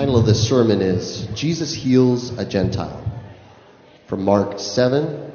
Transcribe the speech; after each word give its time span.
title 0.00 0.16
of 0.16 0.24
this 0.24 0.48
sermon 0.48 0.80
is 0.80 1.28
Jesus 1.34 1.74
Heals 1.74 2.30
a 2.38 2.44
Gentile 2.46 3.04
from 4.06 4.24
Mark 4.24 4.58
7 4.58 5.30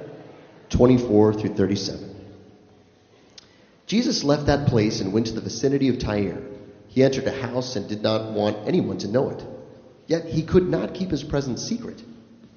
24 0.69 1.33
through 1.35 1.53
37. 1.53 2.15
Jesus 3.85 4.23
left 4.23 4.47
that 4.47 4.67
place 4.67 5.01
and 5.01 5.13
went 5.13 5.27
to 5.27 5.33
the 5.33 5.41
vicinity 5.41 5.89
of 5.89 5.99
Tyre. 5.99 6.41
He 6.87 7.03
entered 7.03 7.27
a 7.27 7.41
house 7.41 7.75
and 7.75 7.87
did 7.87 8.01
not 8.01 8.31
want 8.31 8.67
anyone 8.67 8.97
to 8.97 9.07
know 9.07 9.29
it. 9.29 9.45
Yet 10.07 10.25
he 10.25 10.41
could 10.41 10.67
not 10.67 10.95
keep 10.95 11.11
his 11.11 11.23
presence 11.23 11.61
secret. 11.61 12.01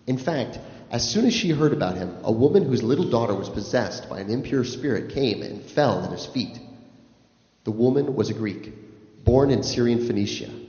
In 0.06 0.16
fact, 0.16 0.59
as 0.90 1.12
soon 1.12 1.27
as 1.27 1.34
she 1.34 1.50
heard 1.50 1.75
about 1.75 1.98
him, 1.98 2.16
a 2.22 2.32
woman 2.32 2.64
whose 2.64 2.82
little 2.82 3.11
daughter 3.11 3.34
was 3.34 3.50
possessed 3.50 4.09
by 4.09 4.20
an 4.20 4.30
impure 4.30 4.64
spirit 4.64 5.12
came 5.12 5.43
and 5.43 5.62
fell 5.62 6.02
at 6.06 6.12
his 6.12 6.25
feet. 6.25 6.59
The 7.64 7.70
woman 7.70 8.14
was 8.14 8.30
a 8.30 8.34
Greek, 8.34 8.72
born 9.27 9.50
in 9.50 9.62
Syrian 9.62 10.06
Phoenicia. 10.06 10.67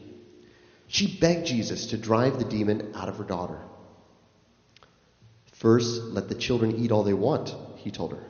She 0.90 1.06
begged 1.06 1.46
Jesus 1.46 1.86
to 1.88 1.98
drive 1.98 2.40
the 2.40 2.46
demon 2.46 2.94
out 2.96 3.10
of 3.10 3.18
her 3.18 3.24
daughter. 3.24 3.60
First, 5.54 6.02
let 6.02 6.30
the 6.30 6.36
children 6.36 6.78
eat 6.78 6.92
all 6.92 7.04
they 7.04 7.14
want, 7.14 7.54
he 7.78 7.92
told 7.92 8.12
her. 8.12 8.24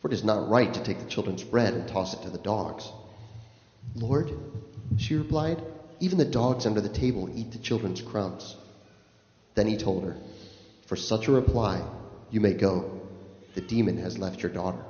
For 0.00 0.08
it 0.08 0.14
is 0.14 0.22
not 0.22 0.48
right 0.48 0.72
to 0.72 0.82
take 0.84 1.00
the 1.00 1.10
children's 1.10 1.42
bread 1.42 1.74
and 1.74 1.88
toss 1.88 2.14
it 2.14 2.22
to 2.22 2.30
the 2.30 2.38
dogs. 2.38 2.88
Lord, 3.96 4.32
she 4.98 5.16
replied, 5.16 5.60
even 5.98 6.16
the 6.16 6.24
dogs 6.24 6.64
under 6.64 6.80
the 6.80 6.88
table 6.88 7.28
eat 7.34 7.50
the 7.50 7.58
children's 7.58 8.00
crumbs. 8.00 8.56
Then 9.56 9.66
he 9.66 9.76
told 9.76 10.04
her, 10.04 10.16
For 10.86 10.94
such 10.94 11.26
a 11.26 11.32
reply, 11.32 11.82
you 12.30 12.40
may 12.40 12.54
go. 12.54 13.00
The 13.54 13.62
demon 13.62 13.98
has 13.98 14.16
left 14.16 14.42
your 14.42 14.52
daughter. 14.52 14.84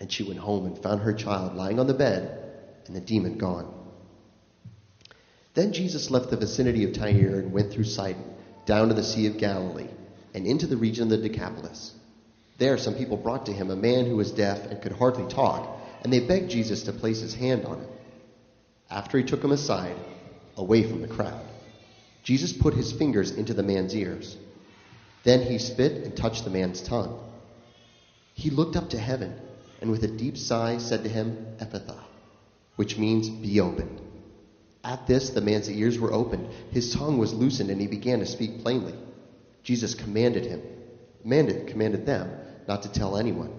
And 0.00 0.10
she 0.10 0.24
went 0.24 0.40
home 0.40 0.66
and 0.66 0.76
found 0.76 1.02
her 1.02 1.12
child 1.12 1.54
lying 1.54 1.78
on 1.78 1.86
the 1.86 1.94
bed 1.94 2.54
and 2.86 2.96
the 2.96 3.00
demon 3.00 3.38
gone. 3.38 3.72
Then 5.56 5.72
Jesus 5.72 6.10
left 6.10 6.28
the 6.28 6.36
vicinity 6.36 6.84
of 6.84 6.92
Tyre 6.92 7.40
and 7.40 7.50
went 7.50 7.72
through 7.72 7.84
Sidon, 7.84 8.22
down 8.66 8.88
to 8.88 8.94
the 8.94 9.02
Sea 9.02 9.26
of 9.26 9.38
Galilee, 9.38 9.88
and 10.34 10.46
into 10.46 10.66
the 10.66 10.76
region 10.76 11.04
of 11.04 11.08
the 11.08 11.28
Decapolis. 11.28 11.94
There, 12.58 12.76
some 12.76 12.94
people 12.94 13.16
brought 13.16 13.46
to 13.46 13.54
him 13.54 13.70
a 13.70 13.76
man 13.76 14.04
who 14.04 14.16
was 14.16 14.30
deaf 14.32 14.66
and 14.66 14.82
could 14.82 14.92
hardly 14.92 15.26
talk, 15.32 15.80
and 16.04 16.12
they 16.12 16.20
begged 16.20 16.50
Jesus 16.50 16.82
to 16.82 16.92
place 16.92 17.22
his 17.22 17.34
hand 17.34 17.64
on 17.64 17.78
him. 17.78 17.88
After 18.90 19.16
he 19.16 19.24
took 19.24 19.42
him 19.42 19.50
aside, 19.50 19.96
away 20.58 20.82
from 20.82 21.00
the 21.00 21.08
crowd, 21.08 21.46
Jesus 22.22 22.52
put 22.52 22.74
his 22.74 22.92
fingers 22.92 23.30
into 23.30 23.54
the 23.54 23.62
man's 23.62 23.96
ears. 23.96 24.36
Then 25.24 25.40
he 25.40 25.56
spit 25.56 26.04
and 26.04 26.14
touched 26.14 26.44
the 26.44 26.50
man's 26.50 26.82
tongue. 26.82 27.18
He 28.34 28.50
looked 28.50 28.76
up 28.76 28.90
to 28.90 28.98
heaven 28.98 29.34
and 29.80 29.90
with 29.90 30.04
a 30.04 30.08
deep 30.08 30.36
sigh 30.36 30.76
said 30.76 31.02
to 31.04 31.08
him, 31.08 31.46
Ephphatha, 31.60 31.98
which 32.76 32.98
means 32.98 33.30
be 33.30 33.58
opened. 33.58 34.02
At 34.86 35.08
this, 35.08 35.30
the 35.30 35.40
man's 35.40 35.68
ears 35.68 35.98
were 35.98 36.12
opened, 36.12 36.48
his 36.70 36.94
tongue 36.94 37.18
was 37.18 37.34
loosened, 37.34 37.70
and 37.70 37.80
he 37.80 37.88
began 37.88 38.20
to 38.20 38.26
speak 38.26 38.62
plainly. 38.62 38.94
Jesus 39.64 39.96
commanded 39.96 40.46
him, 40.46 40.62
commanded, 41.22 41.66
commanded 41.66 42.06
them 42.06 42.30
not 42.68 42.84
to 42.84 42.92
tell 42.92 43.16
anyone. 43.16 43.50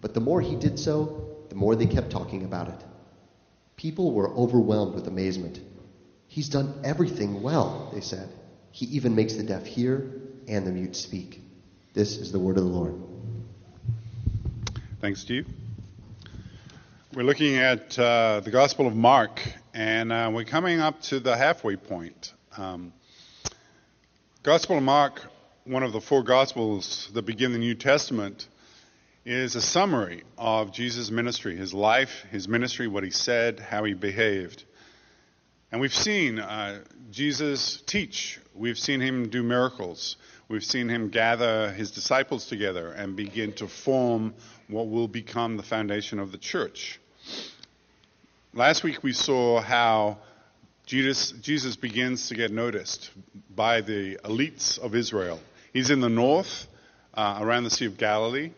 But 0.00 0.14
the 0.14 0.20
more 0.20 0.40
he 0.40 0.54
did 0.54 0.78
so, 0.78 1.38
the 1.48 1.56
more 1.56 1.74
they 1.74 1.86
kept 1.86 2.10
talking 2.10 2.44
about 2.44 2.68
it. 2.68 2.84
People 3.74 4.12
were 4.12 4.32
overwhelmed 4.32 4.94
with 4.94 5.08
amazement. 5.08 5.58
He's 6.28 6.48
done 6.48 6.80
everything 6.84 7.42
well, 7.42 7.90
they 7.92 8.00
said. 8.00 8.28
He 8.70 8.86
even 8.86 9.16
makes 9.16 9.34
the 9.34 9.42
deaf 9.42 9.66
hear 9.66 10.08
and 10.46 10.64
the 10.64 10.70
mute 10.70 10.94
speak. 10.94 11.42
This 11.94 12.16
is 12.16 12.30
the 12.30 12.38
word 12.38 12.58
of 12.58 12.62
the 12.62 12.70
Lord. 12.70 12.94
Thanks, 15.00 15.20
Steve. 15.20 15.48
We're 17.12 17.24
looking 17.24 17.56
at 17.56 17.98
uh, 17.98 18.40
the 18.44 18.52
Gospel 18.52 18.86
of 18.86 18.94
Mark, 18.94 19.40
and 19.72 20.12
uh, 20.12 20.30
we're 20.32 20.44
coming 20.44 20.80
up 20.80 21.00
to 21.02 21.20
the 21.20 21.36
halfway 21.36 21.76
point. 21.76 22.32
Um, 22.56 22.92
Gospel 24.42 24.78
of 24.78 24.82
Mark, 24.82 25.22
one 25.64 25.82
of 25.82 25.92
the 25.92 26.00
four 26.00 26.22
Gospels 26.24 27.08
that 27.14 27.22
begin 27.22 27.52
the 27.52 27.58
New 27.58 27.74
Testament, 27.74 28.48
is 29.24 29.54
a 29.54 29.60
summary 29.60 30.24
of 30.38 30.72
Jesus' 30.72 31.10
ministry, 31.10 31.56
his 31.56 31.72
life, 31.72 32.24
his 32.30 32.48
ministry, 32.48 32.88
what 32.88 33.04
he 33.04 33.10
said, 33.10 33.60
how 33.60 33.84
he 33.84 33.94
behaved. 33.94 34.64
And 35.70 35.80
we've 35.80 35.94
seen 35.94 36.40
uh, 36.40 36.82
Jesus 37.12 37.80
teach, 37.86 38.40
we've 38.54 38.78
seen 38.78 39.00
him 39.00 39.28
do 39.28 39.42
miracles, 39.42 40.16
we've 40.48 40.64
seen 40.64 40.88
him 40.88 41.10
gather 41.10 41.70
his 41.70 41.92
disciples 41.92 42.46
together 42.46 42.90
and 42.90 43.14
begin 43.14 43.52
to 43.54 43.68
form 43.68 44.34
what 44.66 44.88
will 44.88 45.06
become 45.06 45.56
the 45.56 45.62
foundation 45.62 46.18
of 46.18 46.32
the 46.32 46.38
church. 46.38 46.98
Last 48.52 48.82
week 48.82 49.04
we 49.04 49.12
saw 49.12 49.60
how 49.60 50.18
Jesus, 50.84 51.30
Jesus 51.40 51.76
begins 51.76 52.30
to 52.30 52.34
get 52.34 52.50
noticed 52.50 53.12
by 53.54 53.80
the 53.80 54.16
elites 54.24 54.76
of 54.76 54.96
Israel. 54.96 55.38
He's 55.72 55.90
in 55.90 56.00
the 56.00 56.08
north, 56.08 56.66
uh, 57.14 57.38
around 57.40 57.62
the 57.62 57.70
Sea 57.70 57.86
of 57.86 57.96
Galilee, 57.96 58.50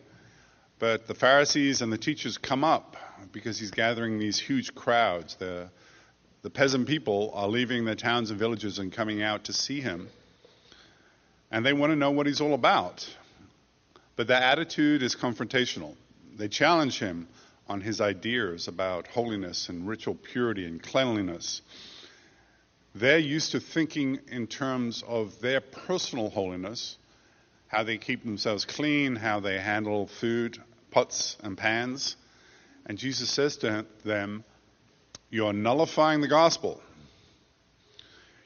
but 0.79 1.05
the 1.05 1.13
Pharisees 1.13 1.83
and 1.83 1.93
the 1.93 1.99
teachers 1.99 2.39
come 2.39 2.63
up 2.63 2.97
because 3.31 3.59
he's 3.59 3.69
gathering 3.69 4.17
these 4.17 4.39
huge 4.39 4.73
crowds. 4.73 5.35
The, 5.35 5.69
the 6.41 6.49
peasant 6.49 6.87
people 6.87 7.31
are 7.35 7.47
leaving 7.47 7.85
their 7.85 7.93
towns 7.93 8.31
and 8.31 8.39
villages 8.39 8.79
and 8.79 8.91
coming 8.91 9.21
out 9.21 9.43
to 9.43 9.53
see 9.53 9.79
him. 9.79 10.09
And 11.51 11.63
they 11.63 11.73
want 11.73 11.91
to 11.91 11.95
know 11.95 12.09
what 12.09 12.25
he's 12.25 12.41
all 12.41 12.55
about. 12.55 13.07
But 14.15 14.25
their 14.25 14.41
attitude 14.41 15.03
is 15.03 15.15
confrontational. 15.15 15.93
They 16.35 16.47
challenge 16.47 16.97
him 16.97 17.27
on 17.67 17.81
his 17.81 18.01
ideas 18.01 18.67
about 18.67 19.07
holiness 19.07 19.69
and 19.69 19.87
ritual 19.87 20.15
purity 20.15 20.65
and 20.65 20.81
cleanliness. 20.81 21.61
They're 22.95 23.17
used 23.17 23.51
to 23.51 23.59
thinking 23.59 24.19
in 24.27 24.47
terms 24.47 25.03
of 25.07 25.39
their 25.39 25.61
personal 25.61 26.29
holiness, 26.29 26.97
how 27.67 27.83
they 27.83 27.97
keep 27.97 28.23
themselves 28.23 28.65
clean, 28.65 29.15
how 29.15 29.39
they 29.39 29.59
handle 29.59 30.07
food, 30.07 30.57
pots, 30.91 31.37
and 31.41 31.57
pans. 31.57 32.15
And 32.85 32.97
Jesus 32.97 33.29
says 33.29 33.57
to 33.57 33.85
them, 34.03 34.43
You're 35.29 35.53
nullifying 35.53 36.21
the 36.21 36.27
gospel. 36.27 36.81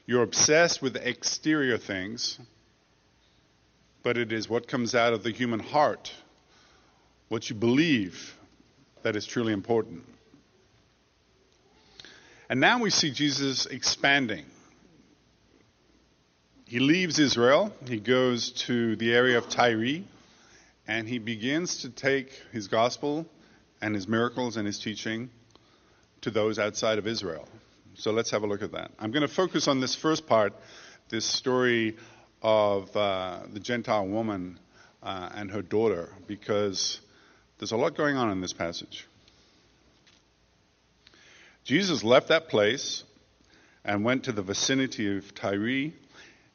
You're 0.06 0.22
obsessed 0.22 0.80
with 0.80 0.96
exterior 0.96 1.76
things, 1.76 2.38
but 4.02 4.16
it 4.16 4.32
is 4.32 4.48
what 4.48 4.66
comes 4.68 4.94
out 4.94 5.12
of 5.12 5.22
the 5.22 5.30
human 5.30 5.60
heart 5.60 6.12
what 7.28 7.48
you 7.48 7.56
believe 7.56 8.34
that 9.02 9.16
is 9.16 9.26
truly 9.26 9.52
important. 9.52 10.04
And 12.50 12.60
now 12.60 12.80
we 12.80 12.90
see 12.90 13.10
Jesus 13.10 13.66
expanding. 13.66 14.46
He 16.66 16.80
leaves 16.80 17.18
Israel, 17.18 17.72
he 17.86 17.98
goes 17.98 18.52
to 18.66 18.94
the 18.96 19.14
area 19.14 19.38
of 19.38 19.48
Tyre, 19.48 20.02
and 20.86 21.08
he 21.08 21.18
begins 21.18 21.82
to 21.82 21.90
take 21.90 22.30
his 22.52 22.68
gospel 22.68 23.26
and 23.80 23.94
his 23.94 24.06
miracles 24.06 24.56
and 24.56 24.66
his 24.66 24.78
teaching 24.78 25.30
to 26.22 26.30
those 26.30 26.58
outside 26.58 26.98
of 26.98 27.06
Israel. 27.06 27.48
So 27.94 28.10
let's 28.12 28.30
have 28.30 28.42
a 28.42 28.46
look 28.46 28.62
at 28.62 28.72
that. 28.72 28.90
I'm 28.98 29.12
going 29.12 29.26
to 29.26 29.34
focus 29.34 29.66
on 29.66 29.80
this 29.80 29.94
first 29.94 30.26
part, 30.26 30.52
this 31.08 31.24
story 31.24 31.96
of 32.42 32.94
uh, 32.96 33.40
the 33.52 33.60
Gentile 33.60 34.06
woman 34.06 34.58
uh, 35.02 35.30
and 35.34 35.50
her 35.50 35.62
daughter, 35.62 36.12
because 36.26 37.00
there's 37.58 37.72
a 37.72 37.76
lot 37.76 37.96
going 37.96 38.16
on 38.16 38.30
in 38.30 38.40
this 38.40 38.52
passage. 38.52 39.06
Jesus 41.64 42.02
left 42.02 42.28
that 42.28 42.48
place 42.48 43.04
and 43.84 44.04
went 44.04 44.24
to 44.24 44.32
the 44.32 44.42
vicinity 44.42 45.16
of 45.16 45.34
Tyre. 45.34 45.92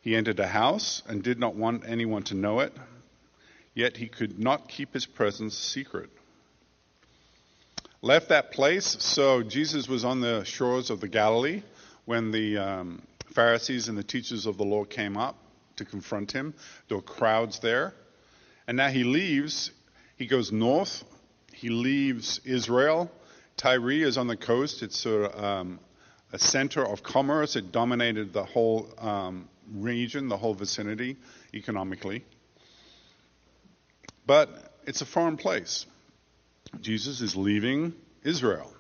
He 0.02 0.16
entered 0.16 0.40
a 0.40 0.48
house 0.48 1.04
and 1.08 1.22
did 1.22 1.40
not 1.40 1.56
want 1.56 1.84
anyone 1.88 2.24
to 2.24 2.36
know 2.36 2.62
it, 2.62 2.74
yet 3.74 3.98
he 3.98 4.08
could 4.08 4.40
not 4.40 4.68
keep 4.68 4.94
his 4.94 5.06
presence 5.06 5.58
secret. 5.58 6.10
Left 8.02 8.30
that 8.30 8.52
place, 8.52 8.98
so 9.00 9.44
Jesus 9.44 9.88
was 9.88 10.04
on 10.04 10.20
the 10.20 10.44
shores 10.44 10.90
of 10.90 11.00
the 11.00 11.08
Galilee 11.08 11.64
when 12.06 12.32
the 12.32 12.58
um, 12.58 13.02
Pharisees 13.34 13.88
and 13.88 13.98
the 13.98 14.04
teachers 14.04 14.46
of 14.46 14.58
the 14.58 14.66
law 14.66 14.84
came 14.84 15.16
up 15.16 15.38
to 15.78 15.86
confront 15.86 16.32
him. 16.32 16.54
There 16.88 16.98
were 16.98 17.04
crowds 17.04 17.60
there. 17.60 17.94
And 18.68 18.78
now 18.78 18.90
he 18.90 19.04
leaves 19.04 19.72
he 20.24 20.28
goes 20.28 20.54
north. 20.54 21.04
He 21.52 21.68
leaves 21.68 22.40
Israel. 22.46 23.12
Tyre 23.58 23.92
is 23.92 24.18
on 24.18 24.28
the 24.28 24.38
coast. 24.38 24.82
It's 24.82 25.06
a, 25.06 25.46
um, 25.46 25.82
a 26.32 26.40
center 26.40 26.82
of 26.82 27.04
commerce. 27.04 27.58
It 27.58 27.74
dominated 27.74 28.32
the 28.32 28.46
whole 28.46 28.88
um, 29.00 29.50
region, 29.70 30.30
the 30.30 30.38
whole 30.38 30.54
vicinity, 30.54 31.18
economically. 31.54 32.24
But 34.26 34.48
it's 34.88 35.02
a 35.02 35.06
foreign 35.06 35.36
place. 35.36 35.86
Jesus 36.80 37.20
is 37.20 37.36
leaving 37.36 37.94
Israel. 38.24 38.72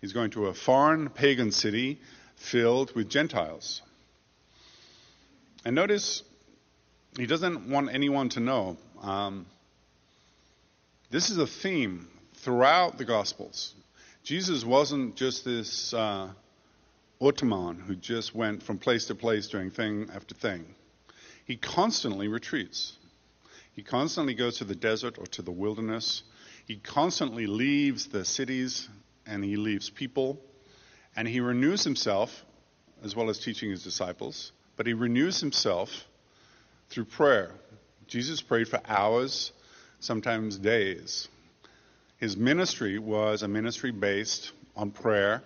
He's 0.00 0.12
going 0.12 0.30
to 0.30 0.46
a 0.46 0.54
foreign 0.54 1.08
pagan 1.08 1.50
city 1.50 1.98
filled 2.36 2.94
with 2.94 3.08
Gentiles. 3.08 3.82
And 5.64 5.74
notice, 5.74 6.22
he 7.18 7.26
doesn't 7.26 7.68
want 7.68 7.92
anyone 7.92 8.28
to 8.28 8.40
know. 8.40 8.76
Um, 9.02 9.46
this 11.10 11.30
is 11.30 11.38
a 11.38 11.46
theme 11.46 12.08
throughout 12.34 12.98
the 12.98 13.04
Gospels. 13.04 13.74
Jesus 14.24 14.64
wasn't 14.64 15.14
just 15.14 15.44
this 15.44 15.94
uh, 15.94 16.30
automaton 17.20 17.78
who 17.78 17.94
just 17.94 18.34
went 18.34 18.62
from 18.62 18.78
place 18.78 19.06
to 19.06 19.14
place 19.14 19.46
doing 19.46 19.70
thing 19.70 20.08
after 20.12 20.34
thing. 20.34 20.64
He 21.44 21.56
constantly 21.56 22.26
retreats. 22.26 22.98
He 23.72 23.82
constantly 23.82 24.34
goes 24.34 24.58
to 24.58 24.64
the 24.64 24.74
desert 24.74 25.16
or 25.18 25.26
to 25.26 25.42
the 25.42 25.52
wilderness. 25.52 26.24
He 26.66 26.76
constantly 26.76 27.46
leaves 27.46 28.06
the 28.08 28.24
cities 28.24 28.88
and 29.26 29.44
he 29.44 29.56
leaves 29.56 29.90
people. 29.90 30.40
And 31.14 31.28
he 31.28 31.40
renews 31.40 31.84
himself, 31.84 32.44
as 33.02 33.14
well 33.14 33.30
as 33.30 33.38
teaching 33.38 33.70
his 33.70 33.84
disciples, 33.84 34.52
but 34.76 34.86
he 34.86 34.92
renews 34.92 35.40
himself 35.40 36.06
through 36.90 37.04
prayer. 37.04 37.52
Jesus 38.06 38.42
prayed 38.42 38.68
for 38.68 38.80
hours, 38.86 39.52
sometimes 40.06 40.56
days. 40.56 41.28
His 42.18 42.36
ministry 42.36 42.98
was 42.98 43.42
a 43.42 43.48
ministry 43.48 43.90
based 43.90 44.52
on 44.76 44.92
prayer 44.92 45.42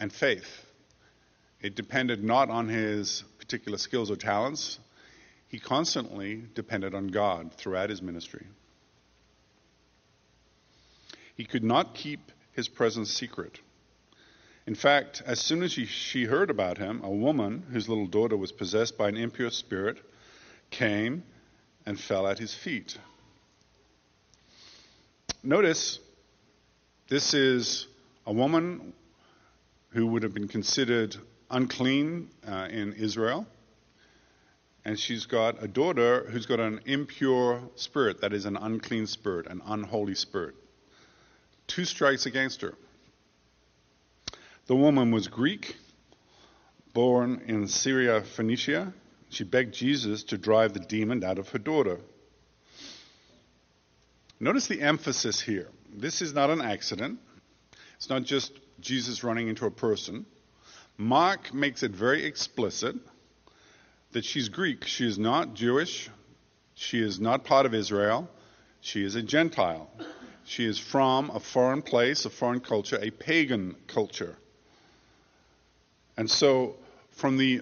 and 0.00 0.12
faith. 0.12 0.66
It 1.60 1.76
depended 1.76 2.24
not 2.24 2.50
on 2.50 2.68
his 2.68 3.22
particular 3.38 3.78
skills 3.78 4.10
or 4.10 4.16
talents, 4.16 4.78
he 5.48 5.58
constantly 5.58 6.42
depended 6.54 6.94
on 6.94 7.08
God 7.08 7.52
throughout 7.54 7.90
his 7.90 8.02
ministry. 8.02 8.46
He 11.36 11.44
could 11.44 11.64
not 11.64 11.94
keep 11.94 12.32
his 12.52 12.68
presence 12.68 13.10
secret. 13.10 13.60
In 14.66 14.74
fact, 14.74 15.22
as 15.24 15.40
soon 15.40 15.62
as 15.62 15.72
she, 15.72 16.24
heard 16.24 16.50
about 16.50 16.78
him, 16.78 17.02
a 17.02 17.10
woman 17.10 17.64
whose 17.70 17.88
little 17.88 18.06
daughter 18.06 18.36
was 18.36 18.52
possessed 18.52 18.98
by 18.98 19.08
an 19.08 19.16
impure 19.16 19.50
spirit 19.50 19.98
came 20.70 21.22
and 21.84 21.98
fell 21.98 22.26
at 22.26 22.38
his 22.38 22.54
feet. 22.54 22.96
Notice 25.44 25.98
this 27.08 27.34
is 27.34 27.88
a 28.24 28.32
woman 28.32 28.92
who 29.90 30.06
would 30.06 30.22
have 30.22 30.32
been 30.32 30.46
considered 30.46 31.16
unclean 31.50 32.30
uh, 32.46 32.68
in 32.70 32.92
Israel. 32.92 33.44
And 34.84 34.98
she's 34.98 35.26
got 35.26 35.60
a 35.60 35.66
daughter 35.66 36.24
who's 36.30 36.46
got 36.46 36.60
an 36.60 36.80
impure 36.86 37.60
spirit, 37.74 38.20
that 38.20 38.32
is, 38.32 38.44
an 38.44 38.56
unclean 38.56 39.08
spirit, 39.08 39.48
an 39.48 39.62
unholy 39.66 40.14
spirit. 40.14 40.54
Two 41.66 41.84
strikes 41.86 42.24
against 42.26 42.60
her. 42.60 42.74
The 44.66 44.76
woman 44.76 45.10
was 45.10 45.26
Greek, 45.26 45.76
born 46.94 47.42
in 47.48 47.66
Syria, 47.66 48.22
Phoenicia. 48.22 48.92
She 49.28 49.42
begged 49.42 49.74
Jesus 49.74 50.22
to 50.24 50.38
drive 50.38 50.72
the 50.72 50.80
demon 50.80 51.24
out 51.24 51.38
of 51.38 51.48
her 51.48 51.58
daughter. 51.58 51.98
Notice 54.42 54.66
the 54.66 54.80
emphasis 54.82 55.40
here. 55.40 55.68
This 55.94 56.20
is 56.20 56.34
not 56.34 56.50
an 56.50 56.60
accident. 56.60 57.20
It's 57.94 58.10
not 58.10 58.24
just 58.24 58.50
Jesus 58.80 59.22
running 59.22 59.46
into 59.46 59.66
a 59.66 59.70
person. 59.70 60.26
Mark 60.98 61.54
makes 61.54 61.84
it 61.84 61.92
very 61.92 62.24
explicit 62.24 62.96
that 64.10 64.24
she's 64.24 64.48
Greek. 64.48 64.84
She 64.84 65.06
is 65.06 65.16
not 65.16 65.54
Jewish. 65.54 66.10
She 66.74 67.00
is 67.00 67.20
not 67.20 67.44
part 67.44 67.66
of 67.66 67.72
Israel. 67.72 68.28
She 68.80 69.04
is 69.04 69.14
a 69.14 69.22
Gentile. 69.22 69.88
She 70.44 70.64
is 70.66 70.76
from 70.76 71.30
a 71.30 71.38
foreign 71.38 71.80
place, 71.80 72.24
a 72.24 72.30
foreign 72.30 72.58
culture, 72.58 72.98
a 73.00 73.10
pagan 73.10 73.76
culture. 73.86 74.34
And 76.16 76.28
so, 76.28 76.74
from 77.12 77.36
the, 77.36 77.60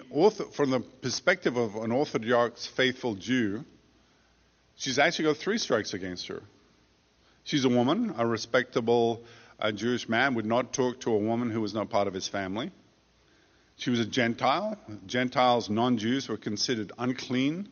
from 0.53 0.71
the 0.71 0.79
perspective 0.79 1.57
of 1.57 1.75
an 1.75 1.91
Orthodox 1.91 2.65
faithful 2.65 3.13
Jew, 3.13 3.65
she's 4.77 4.97
actually 4.97 5.25
got 5.25 5.37
three 5.37 5.59
strikes 5.59 5.93
against 5.93 6.25
her. 6.25 6.41
She's 7.43 7.65
a 7.65 7.69
woman, 7.69 8.13
a 8.17 8.25
respectable 8.25 9.23
a 9.61 9.71
Jewish 9.71 10.09
man 10.09 10.33
would 10.33 10.45
not 10.45 10.73
talk 10.73 11.01
to 11.01 11.11
a 11.11 11.17
woman 11.17 11.51
who 11.51 11.61
was 11.61 11.73
not 11.73 11.89
part 11.89 12.07
of 12.07 12.13
his 12.13 12.27
family. 12.27 12.71
She 13.77 13.91
was 13.91 13.99
a 13.99 14.05
Gentile. 14.05 14.77
Gentiles, 15.05 15.69
non 15.69 15.97
Jews, 15.97 16.27
were 16.27 16.37
considered 16.37 16.91
unclean. 16.97 17.69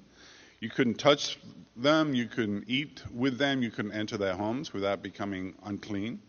You 0.60 0.70
couldn't 0.70 1.00
touch 1.00 1.40
them, 1.76 2.14
you 2.14 2.28
couldn't 2.28 2.66
eat 2.68 3.02
with 3.14 3.38
them, 3.38 3.64
you 3.64 3.72
couldn't 3.72 3.94
enter 3.94 4.18
their 4.18 4.36
homes 4.36 4.72
without 4.72 5.02
becoming 5.02 5.56
unclean. 5.64 6.22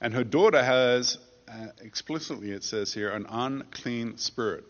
And 0.00 0.14
her 0.14 0.24
daughter 0.24 0.62
has, 0.62 1.18
uh, 1.48 1.68
explicitly 1.80 2.52
it 2.52 2.62
says 2.62 2.92
here, 2.92 3.10
an 3.10 3.26
unclean 3.28 4.18
spirit, 4.18 4.64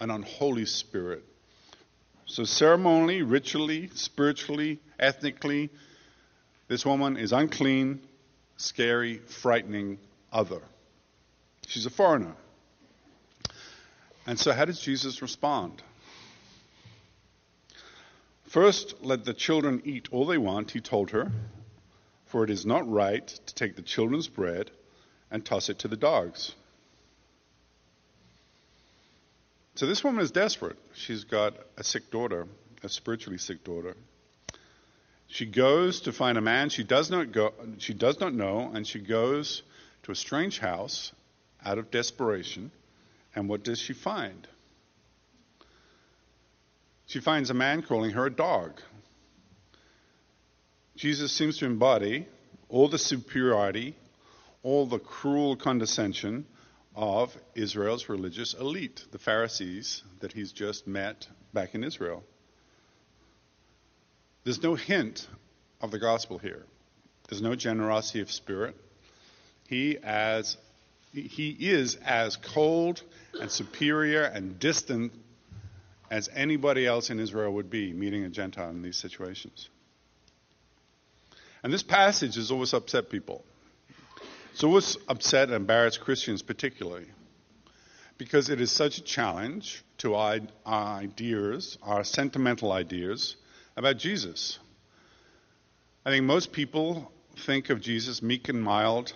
an 0.00 0.10
unholy 0.10 0.66
spirit. 0.66 1.24
So, 2.26 2.44
ceremonially, 2.44 3.22
ritually, 3.22 3.90
spiritually, 3.94 4.80
ethnically, 4.98 5.70
this 6.68 6.86
woman 6.86 7.16
is 7.16 7.32
unclean, 7.32 8.00
scary, 8.56 9.18
frightening 9.18 9.98
other. 10.32 10.60
She's 11.66 11.86
a 11.86 11.90
foreigner. 11.90 12.34
And 14.26 14.38
so, 14.38 14.52
how 14.52 14.64
does 14.64 14.80
Jesus 14.80 15.20
respond? 15.20 15.82
First, 18.48 18.94
let 19.02 19.24
the 19.24 19.34
children 19.34 19.82
eat 19.84 20.08
all 20.12 20.26
they 20.26 20.38
want, 20.38 20.70
he 20.70 20.80
told 20.80 21.10
her, 21.10 21.30
for 22.26 22.44
it 22.44 22.50
is 22.50 22.64
not 22.64 22.88
right 22.90 23.26
to 23.26 23.54
take 23.54 23.76
the 23.76 23.82
children's 23.82 24.28
bread 24.28 24.70
and 25.30 25.44
toss 25.44 25.68
it 25.68 25.80
to 25.80 25.88
the 25.88 25.96
dogs. 25.96 26.54
So, 29.74 29.86
this 29.86 30.04
woman 30.04 30.22
is 30.22 30.30
desperate. 30.30 30.78
She's 30.94 31.24
got 31.24 31.54
a 31.76 31.84
sick 31.84 32.10
daughter, 32.10 32.46
a 32.82 32.88
spiritually 32.88 33.38
sick 33.38 33.64
daughter. 33.64 33.96
She 35.34 35.46
goes 35.46 36.02
to 36.02 36.12
find 36.12 36.38
a 36.38 36.40
man 36.40 36.68
she 36.68 36.84
does 36.84 37.10
not 37.10 37.32
go 37.32 37.52
she 37.78 37.92
does 37.92 38.20
not 38.20 38.32
know, 38.32 38.70
and 38.72 38.86
she 38.86 39.00
goes 39.00 39.64
to 40.04 40.12
a 40.12 40.14
strange 40.14 40.60
house 40.60 41.10
out 41.64 41.76
of 41.76 41.90
desperation. 41.90 42.70
And 43.34 43.48
what 43.48 43.64
does 43.64 43.80
she 43.80 43.94
find? 43.94 44.46
She 47.06 47.18
finds 47.18 47.50
a 47.50 47.54
man 47.54 47.82
calling 47.82 48.12
her 48.12 48.26
a 48.26 48.30
dog. 48.30 48.80
Jesus 50.94 51.32
seems 51.32 51.58
to 51.58 51.66
embody 51.66 52.28
all 52.68 52.86
the 52.86 52.96
superiority, 52.96 53.96
all 54.62 54.86
the 54.86 55.00
cruel 55.00 55.56
condescension 55.56 56.46
of 56.94 57.36
Israel's 57.56 58.08
religious 58.08 58.54
elite, 58.54 59.04
the 59.10 59.18
Pharisees 59.18 60.04
that 60.20 60.32
he's 60.32 60.52
just 60.52 60.86
met 60.86 61.26
back 61.52 61.74
in 61.74 61.82
Israel. 61.82 62.22
There's 64.44 64.62
no 64.62 64.74
hint 64.74 65.26
of 65.80 65.90
the 65.90 65.98
gospel 65.98 66.38
here. 66.38 66.64
There's 67.28 67.42
no 67.42 67.54
generosity 67.54 68.20
of 68.20 68.30
spirit. 68.30 68.76
He 69.68 69.98
as 70.02 70.56
he 71.12 71.56
is 71.58 71.96
as 72.04 72.36
cold 72.36 73.02
and 73.40 73.50
superior 73.50 74.24
and 74.24 74.58
distant 74.58 75.12
as 76.10 76.28
anybody 76.34 76.86
else 76.86 77.10
in 77.10 77.20
Israel 77.20 77.52
would 77.52 77.70
be 77.70 77.92
meeting 77.92 78.24
a 78.24 78.28
Gentile 78.28 78.70
in 78.70 78.82
these 78.82 78.96
situations. 78.96 79.68
And 81.62 81.72
this 81.72 81.82
passage 81.82 82.34
has 82.34 82.50
always 82.50 82.74
upset 82.74 83.08
people. 83.08 83.44
So 84.16 84.20
it's 84.52 84.64
always 84.64 84.96
upset 85.08 85.48
and 85.48 85.54
embarrassed 85.54 86.00
Christians 86.00 86.42
particularly 86.42 87.06
because 88.18 88.50
it 88.50 88.60
is 88.60 88.70
such 88.70 88.98
a 88.98 89.02
challenge 89.02 89.82
to 89.98 90.14
our 90.14 90.38
ideas, 90.66 91.78
our 91.82 92.04
sentimental 92.04 92.70
ideas, 92.70 93.36
about 93.76 93.98
Jesus. 93.98 94.58
I 96.06 96.10
think 96.10 96.24
most 96.24 96.52
people 96.52 97.10
think 97.38 97.70
of 97.70 97.80
Jesus 97.80 98.22
meek 98.22 98.48
and 98.48 98.62
mild, 98.62 99.12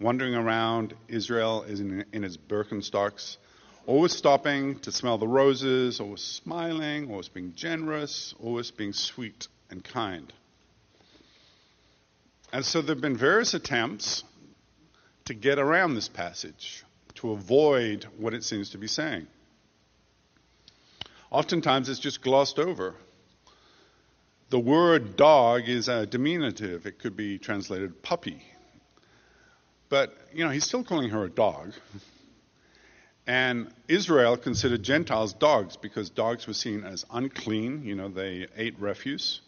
wandering 0.00 0.34
around 0.34 0.94
Israel 1.08 1.62
in, 1.62 2.04
his 2.22 2.36
Birkenstocks, 2.36 3.38
always 3.86 4.12
stopping 4.12 4.78
to 4.80 4.92
smell 4.92 5.18
the 5.18 5.28
roses, 5.28 6.00
always 6.00 6.20
smiling, 6.20 7.10
always 7.10 7.28
being 7.28 7.54
generous, 7.54 8.34
always 8.42 8.70
being 8.70 8.92
sweet 8.92 9.48
and 9.70 9.82
kind. 9.82 10.32
And 12.52 12.64
so 12.64 12.82
there 12.82 12.94
have 12.94 13.02
been 13.02 13.16
various 13.16 13.54
attempts 13.54 14.24
to 15.24 15.34
get 15.34 15.58
around 15.58 15.94
this 15.94 16.08
passage, 16.08 16.84
to 17.14 17.32
avoid 17.32 18.06
what 18.18 18.34
it 18.34 18.44
seems 18.44 18.70
to 18.70 18.78
be 18.78 18.86
saying. 18.86 19.26
Oftentimes 21.30 21.88
it's 21.88 21.98
just 21.98 22.22
glossed 22.22 22.58
over. 22.58 22.94
The 24.48 24.60
word 24.60 25.16
dog 25.16 25.68
is 25.68 25.88
a 25.88 26.06
diminutive. 26.06 26.86
It 26.86 27.00
could 27.00 27.16
be 27.16 27.38
translated 27.38 28.00
puppy. 28.02 28.42
But, 29.88 30.16
you 30.32 30.44
know, 30.44 30.50
he's 30.50 30.64
still 30.64 30.84
calling 30.84 31.10
her 31.10 31.24
a 31.24 31.30
dog. 31.30 31.72
And 33.26 33.72
Israel 33.88 34.36
considered 34.36 34.84
Gentiles 34.84 35.32
dogs 35.32 35.76
because 35.76 36.10
dogs 36.10 36.46
were 36.46 36.54
seen 36.54 36.84
as 36.84 37.04
unclean. 37.10 37.82
You 37.82 37.96
know, 37.96 38.08
they 38.08 38.46
ate 38.56 38.78
refuse. 38.78 39.40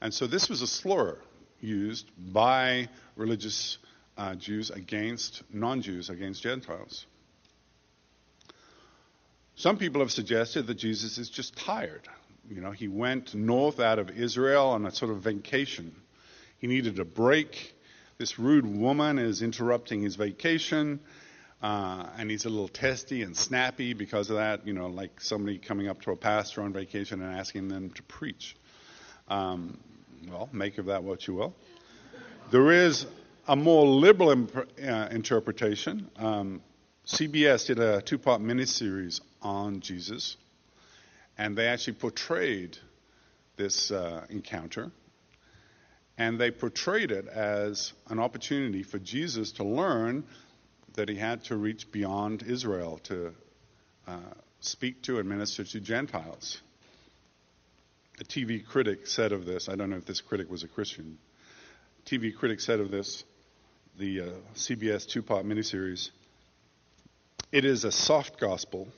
And 0.00 0.12
so 0.12 0.26
this 0.26 0.48
was 0.48 0.62
a 0.62 0.66
slur 0.66 1.16
used 1.60 2.10
by 2.18 2.88
religious 3.14 3.78
uh, 4.16 4.34
Jews 4.34 4.70
against 4.70 5.42
non 5.52 5.80
Jews, 5.80 6.10
against 6.10 6.42
Gentiles. 6.42 7.06
Some 9.54 9.76
people 9.76 10.00
have 10.00 10.10
suggested 10.12 10.66
that 10.66 10.74
Jesus 10.74 11.18
is 11.18 11.30
just 11.30 11.56
tired. 11.56 12.08
You 12.50 12.60
know, 12.60 12.70
he 12.70 12.88
went 12.88 13.34
north 13.34 13.78
out 13.80 13.98
of 13.98 14.10
Israel 14.10 14.68
on 14.68 14.86
a 14.86 14.90
sort 14.90 15.10
of 15.10 15.18
vacation. 15.18 15.94
He 16.58 16.66
needed 16.66 16.98
a 16.98 17.04
break. 17.04 17.74
This 18.16 18.38
rude 18.38 18.66
woman 18.66 19.18
is 19.18 19.42
interrupting 19.42 20.02
his 20.02 20.16
vacation. 20.16 21.00
uh, 21.62 22.06
and 22.16 22.30
he's 22.30 22.44
a 22.44 22.48
little 22.48 22.68
testy 22.68 23.22
and 23.22 23.36
snappy 23.36 23.92
because 23.92 24.30
of 24.30 24.36
that. 24.36 24.66
You 24.66 24.72
know, 24.72 24.86
like 24.86 25.20
somebody 25.20 25.58
coming 25.58 25.88
up 25.88 26.02
to 26.02 26.12
a 26.12 26.16
pastor 26.16 26.62
on 26.62 26.72
vacation 26.72 27.20
and 27.22 27.34
asking 27.38 27.68
them 27.68 27.90
to 27.90 28.02
preach. 28.04 28.56
Um, 29.28 29.78
well, 30.28 30.48
make 30.52 30.78
of 30.78 30.86
that 30.86 31.02
what 31.02 31.26
you 31.26 31.34
will. 31.34 31.54
There 32.50 32.70
is 32.72 33.06
a 33.46 33.56
more 33.56 33.86
liberal 33.86 34.30
imp- 34.30 34.56
uh, 34.56 35.08
interpretation. 35.10 36.08
Um, 36.16 36.62
CBS 37.06 37.66
did 37.66 37.78
a 37.78 38.02
two-part 38.02 38.40
miniseries 38.40 39.20
on 39.42 39.80
Jesus, 39.80 40.36
and 41.38 41.56
they 41.56 41.68
actually 41.68 41.94
portrayed 41.94 42.76
this 43.56 43.90
uh, 43.90 44.26
encounter, 44.28 44.90
and 46.18 46.38
they 46.38 46.50
portrayed 46.50 47.12
it 47.12 47.28
as 47.28 47.92
an 48.08 48.18
opportunity 48.18 48.82
for 48.82 48.98
Jesus 48.98 49.52
to 49.52 49.64
learn 49.64 50.24
that 50.94 51.08
he 51.08 51.14
had 51.14 51.44
to 51.44 51.56
reach 51.56 51.90
beyond 51.92 52.42
Israel 52.42 52.98
to 53.04 53.32
uh, 54.08 54.18
speak 54.60 55.00
to 55.02 55.18
and 55.20 55.28
minister 55.28 55.62
to 55.62 55.80
Gentiles. 55.80 56.60
A 58.20 58.24
TV 58.24 58.66
critic 58.66 59.06
said 59.06 59.30
of 59.30 59.46
this, 59.46 59.68
I 59.68 59.76
don't 59.76 59.90
know 59.90 59.96
if 59.96 60.06
this 60.06 60.20
critic 60.20 60.50
was 60.50 60.64
a 60.64 60.68
Christian. 60.68 61.18
TV 62.04 62.34
critic 62.34 62.60
said 62.60 62.80
of 62.80 62.90
this, 62.90 63.22
the 63.96 64.20
uh, 64.20 64.24
CBS 64.56 65.06
two 65.06 65.22
part 65.22 65.46
miniseries, 65.46 66.10
it 67.52 67.64
is 67.64 67.84
a 67.84 67.92
soft 67.92 68.40
gospel 68.40 68.88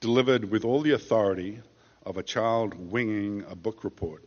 delivered 0.00 0.50
with 0.50 0.64
all 0.64 0.80
the 0.80 0.92
authority 0.92 1.60
of 2.04 2.16
a 2.16 2.22
child 2.22 2.74
winging 2.74 3.44
a 3.48 3.56
book 3.56 3.84
report. 3.84 4.24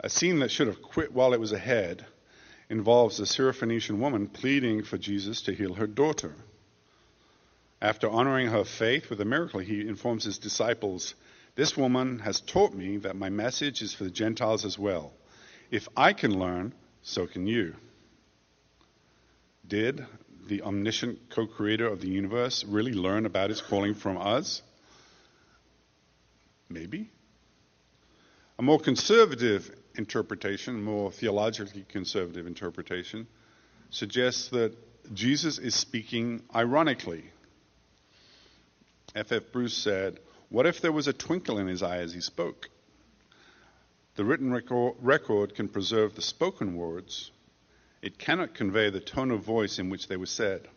A 0.00 0.10
scene 0.10 0.40
that 0.40 0.50
should 0.50 0.66
have 0.66 0.82
quit 0.82 1.12
while 1.12 1.32
it 1.32 1.40
was 1.40 1.52
ahead 1.52 2.04
involves 2.68 3.20
a 3.20 3.24
Syrophoenician 3.24 3.98
woman 3.98 4.26
pleading 4.26 4.82
for 4.82 4.98
Jesus 4.98 5.42
to 5.42 5.54
heal 5.54 5.74
her 5.74 5.86
daughter. 5.86 6.34
After 7.80 8.08
honoring 8.08 8.48
her 8.48 8.64
faith 8.64 9.10
with 9.10 9.20
a 9.20 9.24
miracle, 9.24 9.60
he 9.60 9.86
informs 9.86 10.24
his 10.24 10.38
disciples 10.38 11.14
This 11.54 11.76
woman 11.76 12.18
has 12.18 12.40
taught 12.40 12.74
me 12.74 12.96
that 12.98 13.16
my 13.16 13.30
message 13.30 13.80
is 13.80 13.94
for 13.94 14.04
the 14.04 14.10
Gentiles 14.10 14.64
as 14.64 14.78
well. 14.78 15.12
If 15.70 15.88
I 15.96 16.12
can 16.12 16.38
learn, 16.38 16.74
so 17.02 17.26
can 17.26 17.46
you. 17.46 17.76
Did 19.66 20.06
the 20.48 20.62
omniscient 20.62 21.30
co 21.30 21.46
creator 21.46 21.86
of 21.86 22.00
the 22.00 22.08
universe 22.08 22.64
really 22.64 22.92
learn 22.92 23.26
about 23.26 23.50
his 23.50 23.60
calling 23.60 23.94
from 23.94 24.18
us? 24.18 24.62
Maybe. 26.68 27.10
A 28.58 28.62
more 28.62 28.78
conservative 28.78 29.74
interpretation, 29.96 30.82
more 30.82 31.10
theologically 31.10 31.84
conservative 31.88 32.46
interpretation, 32.46 33.26
suggests 33.90 34.48
that 34.50 34.74
Jesus 35.12 35.58
is 35.58 35.74
speaking 35.74 36.42
ironically. 36.54 37.24
F. 39.14 39.32
F. 39.32 39.42
Bruce 39.52 39.76
said, 39.76 40.18
What 40.48 40.66
if 40.66 40.80
there 40.80 40.92
was 40.92 41.08
a 41.08 41.12
twinkle 41.12 41.58
in 41.58 41.66
his 41.66 41.82
eye 41.82 41.98
as 41.98 42.12
he 42.12 42.20
spoke? 42.20 42.68
The 44.16 44.24
written 44.24 44.52
record 44.52 45.54
can 45.54 45.68
preserve 45.68 46.14
the 46.14 46.22
spoken 46.22 46.76
words, 46.76 47.32
it 48.04 48.18
cannot 48.18 48.52
convey 48.52 48.90
the 48.90 49.00
tone 49.00 49.30
of 49.30 49.42
voice 49.42 49.78
in 49.78 49.88
which 49.88 50.08
they 50.08 50.18
were 50.18 50.26
said. 50.26 50.68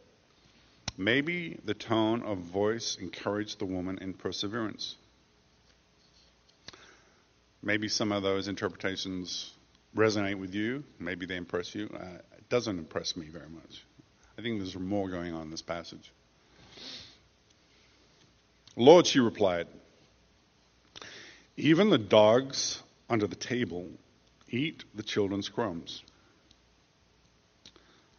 Maybe 0.97 1.59
the 1.65 1.73
tone 1.73 2.23
of 2.23 2.37
voice 2.37 2.97
encouraged 3.01 3.59
the 3.59 3.65
woman 3.65 3.97
in 3.99 4.13
perseverance. 4.13 4.95
Maybe 7.61 7.89
some 7.89 8.13
of 8.13 8.23
those 8.23 8.47
interpretations 8.47 9.51
resonate 9.93 10.39
with 10.39 10.55
you. 10.55 10.85
Maybe 10.99 11.25
they 11.25 11.35
impress 11.35 11.75
you. 11.75 11.89
Uh, 11.93 12.19
it 12.37 12.47
doesn't 12.47 12.79
impress 12.79 13.17
me 13.17 13.27
very 13.27 13.49
much. 13.49 13.83
I 14.39 14.41
think 14.41 14.59
there's 14.59 14.77
more 14.77 15.09
going 15.09 15.33
on 15.33 15.41
in 15.41 15.51
this 15.51 15.61
passage. 15.61 16.13
Lord, 18.77 19.05
she 19.05 19.19
replied, 19.19 19.67
even 21.57 21.89
the 21.89 21.97
dogs 21.97 22.81
under 23.09 23.27
the 23.27 23.35
table 23.35 23.89
eat 24.49 24.85
the 24.95 25.03
children's 25.03 25.49
crumbs. 25.49 26.03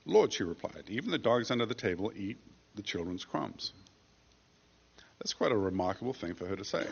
Lord, 0.08 0.32
she 0.32 0.42
replied, 0.42 0.84
even 0.88 1.10
the 1.10 1.18
dogs 1.18 1.50
under 1.50 1.66
the 1.66 1.74
table 1.74 2.10
eat 2.16 2.38
the 2.74 2.82
children's 2.82 3.24
crumbs. 3.24 3.72
That's 5.18 5.34
quite 5.34 5.52
a 5.52 5.56
remarkable 5.56 6.14
thing 6.14 6.34
for 6.34 6.46
her 6.46 6.56
to 6.56 6.64
say. 6.64 6.86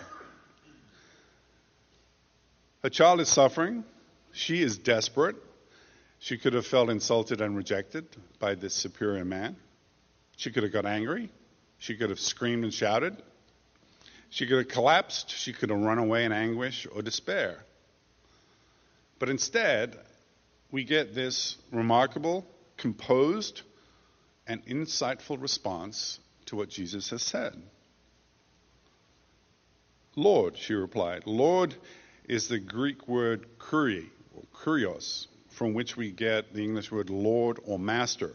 Her 2.83 2.91
child 2.91 3.21
is 3.21 3.29
suffering. 3.29 3.85
She 4.33 4.63
is 4.63 4.77
desperate. 4.77 5.37
She 6.19 6.37
could 6.37 6.53
have 6.53 6.67
felt 6.67 6.91
insulted 6.91 7.41
and 7.41 7.57
rejected 7.57 8.07
by 8.39 8.55
this 8.55 8.75
superior 8.75 9.25
man. 9.25 9.57
She 10.37 10.51
could 10.51 10.63
have 10.63 10.73
got 10.73 10.85
angry. 10.85 11.31
She 11.79 11.97
could 11.97 12.11
have 12.11 12.21
screamed 12.21 12.65
and 12.65 12.75
shouted. 12.75 13.17
She 14.29 14.47
could 14.47 14.59
have 14.59 14.69
collapsed. 14.69 15.31
She 15.31 15.55
could 15.55 15.71
have 15.71 15.79
run 15.79 15.99
away 15.99 16.27
in 16.27 16.33
anguish 16.33 16.87
or 16.95 17.01
despair. 17.01 17.65
But 19.19 19.31
instead, 19.31 19.97
we 20.71 20.85
get 20.85 21.15
this 21.15 21.57
remarkable, 21.73 22.47
composed, 22.77 23.63
and 24.47 24.65
insightful 24.67 25.41
response 25.41 26.21
to 26.47 26.57
what 26.57 26.69
Jesus 26.69 27.11
has 27.11 27.23
said. 27.23 27.61
Lord, 30.15 30.57
she 30.57 30.75
replied, 30.75 31.27
Lord 31.27 31.75
is 32.29 32.49
the 32.49 32.59
Greek 32.59 33.07
word 33.07 33.47
kurie, 33.59 34.09
or 34.35 34.43
kurios, 34.55 35.27
from 35.51 35.75
which 35.75 35.97
we 35.97 36.11
get 36.11 36.53
the 36.55 36.63
English 36.63 36.91
word 36.91 37.11
Lord 37.11 37.59
or 37.65 37.79
Master. 37.79 38.33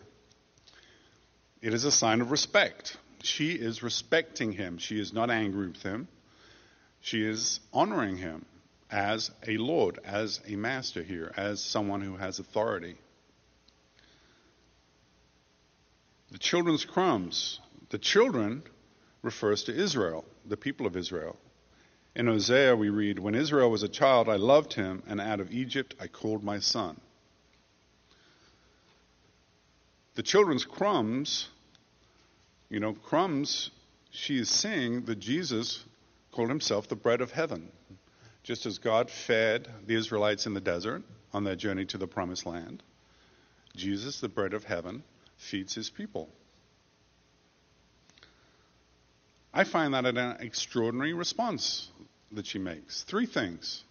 It 1.62 1.74
is 1.74 1.86
a 1.86 1.92
sign 1.92 2.22
of 2.22 2.32
respect. 2.32 2.98
She 3.24 3.52
is 3.52 3.84
respecting 3.84 4.52
him. 4.52 4.78
She 4.78 5.00
is 5.00 5.14
not 5.14 5.30
angry 5.30 5.68
with 5.68 5.84
him. 5.84 6.08
She 7.02 7.24
is 7.24 7.60
honoring 7.74 8.18
him 8.18 8.46
as 8.90 9.32
a 9.48 9.58
Lord, 9.58 10.00
as 10.04 10.40
a 10.48 10.56
Master 10.56 11.02
here, 11.02 11.32
as 11.38 11.62
someone 11.62 12.02
who 12.02 12.18
has 12.18 12.40
authority. 12.40 12.96
The 16.31 16.31
children's 16.42 16.84
crumbs. 16.84 17.60
The 17.90 17.98
children 17.98 18.64
refers 19.22 19.64
to 19.64 19.76
Israel, 19.76 20.26
the 20.46 20.58
people 20.58 20.86
of 20.86 20.98
Israel. 20.98 21.38
In 22.16 22.28
Hosea, 22.28 22.76
we 22.76 22.90
read, 22.90 23.20
When 23.20 23.36
Israel 23.36 23.72
was 23.72 23.84
a 23.84 23.88
child, 23.88 24.28
I 24.28 24.36
loved 24.36 24.74
him, 24.74 25.04
and 25.08 25.22
out 25.22 25.40
of 25.40 25.52
Egypt 25.52 25.96
I 26.00 26.08
called 26.08 26.44
my 26.44 26.60
son. 26.60 27.00
The 30.16 30.24
children's 30.24 30.66
crumbs, 30.66 31.48
you 32.70 32.82
know, 32.82 32.94
crumbs, 32.94 33.72
she 34.10 34.38
is 34.38 34.50
saying 34.50 35.06
that 35.06 35.20
Jesus 35.20 35.86
called 36.32 36.50
himself 36.50 36.90
the 36.90 36.96
bread 36.96 37.22
of 37.22 37.32
heaven. 37.32 37.70
Just 38.44 38.66
as 38.66 38.80
God 38.80 39.10
fed 39.10 39.70
the 39.86 39.96
Israelites 39.96 40.48
in 40.48 40.54
the 40.54 40.60
desert 40.60 41.04
on 41.32 41.44
their 41.44 41.56
journey 41.56 41.86
to 41.86 41.98
the 41.98 42.08
promised 42.08 42.46
land, 42.46 42.84
Jesus, 43.76 44.20
the 44.20 44.28
bread 44.28 44.54
of 44.54 44.66
heaven, 44.66 45.04
feeds 45.42 45.74
his 45.74 45.90
people. 45.90 46.30
I 49.54 49.66
find 49.66 49.94
that 49.94 50.06
an 50.06 50.38
extraordinary 50.40 51.14
response 51.14 51.90
that 52.32 52.46
she 52.46 52.60
makes. 52.60 53.04
Three 53.04 53.26
things. 53.26 53.84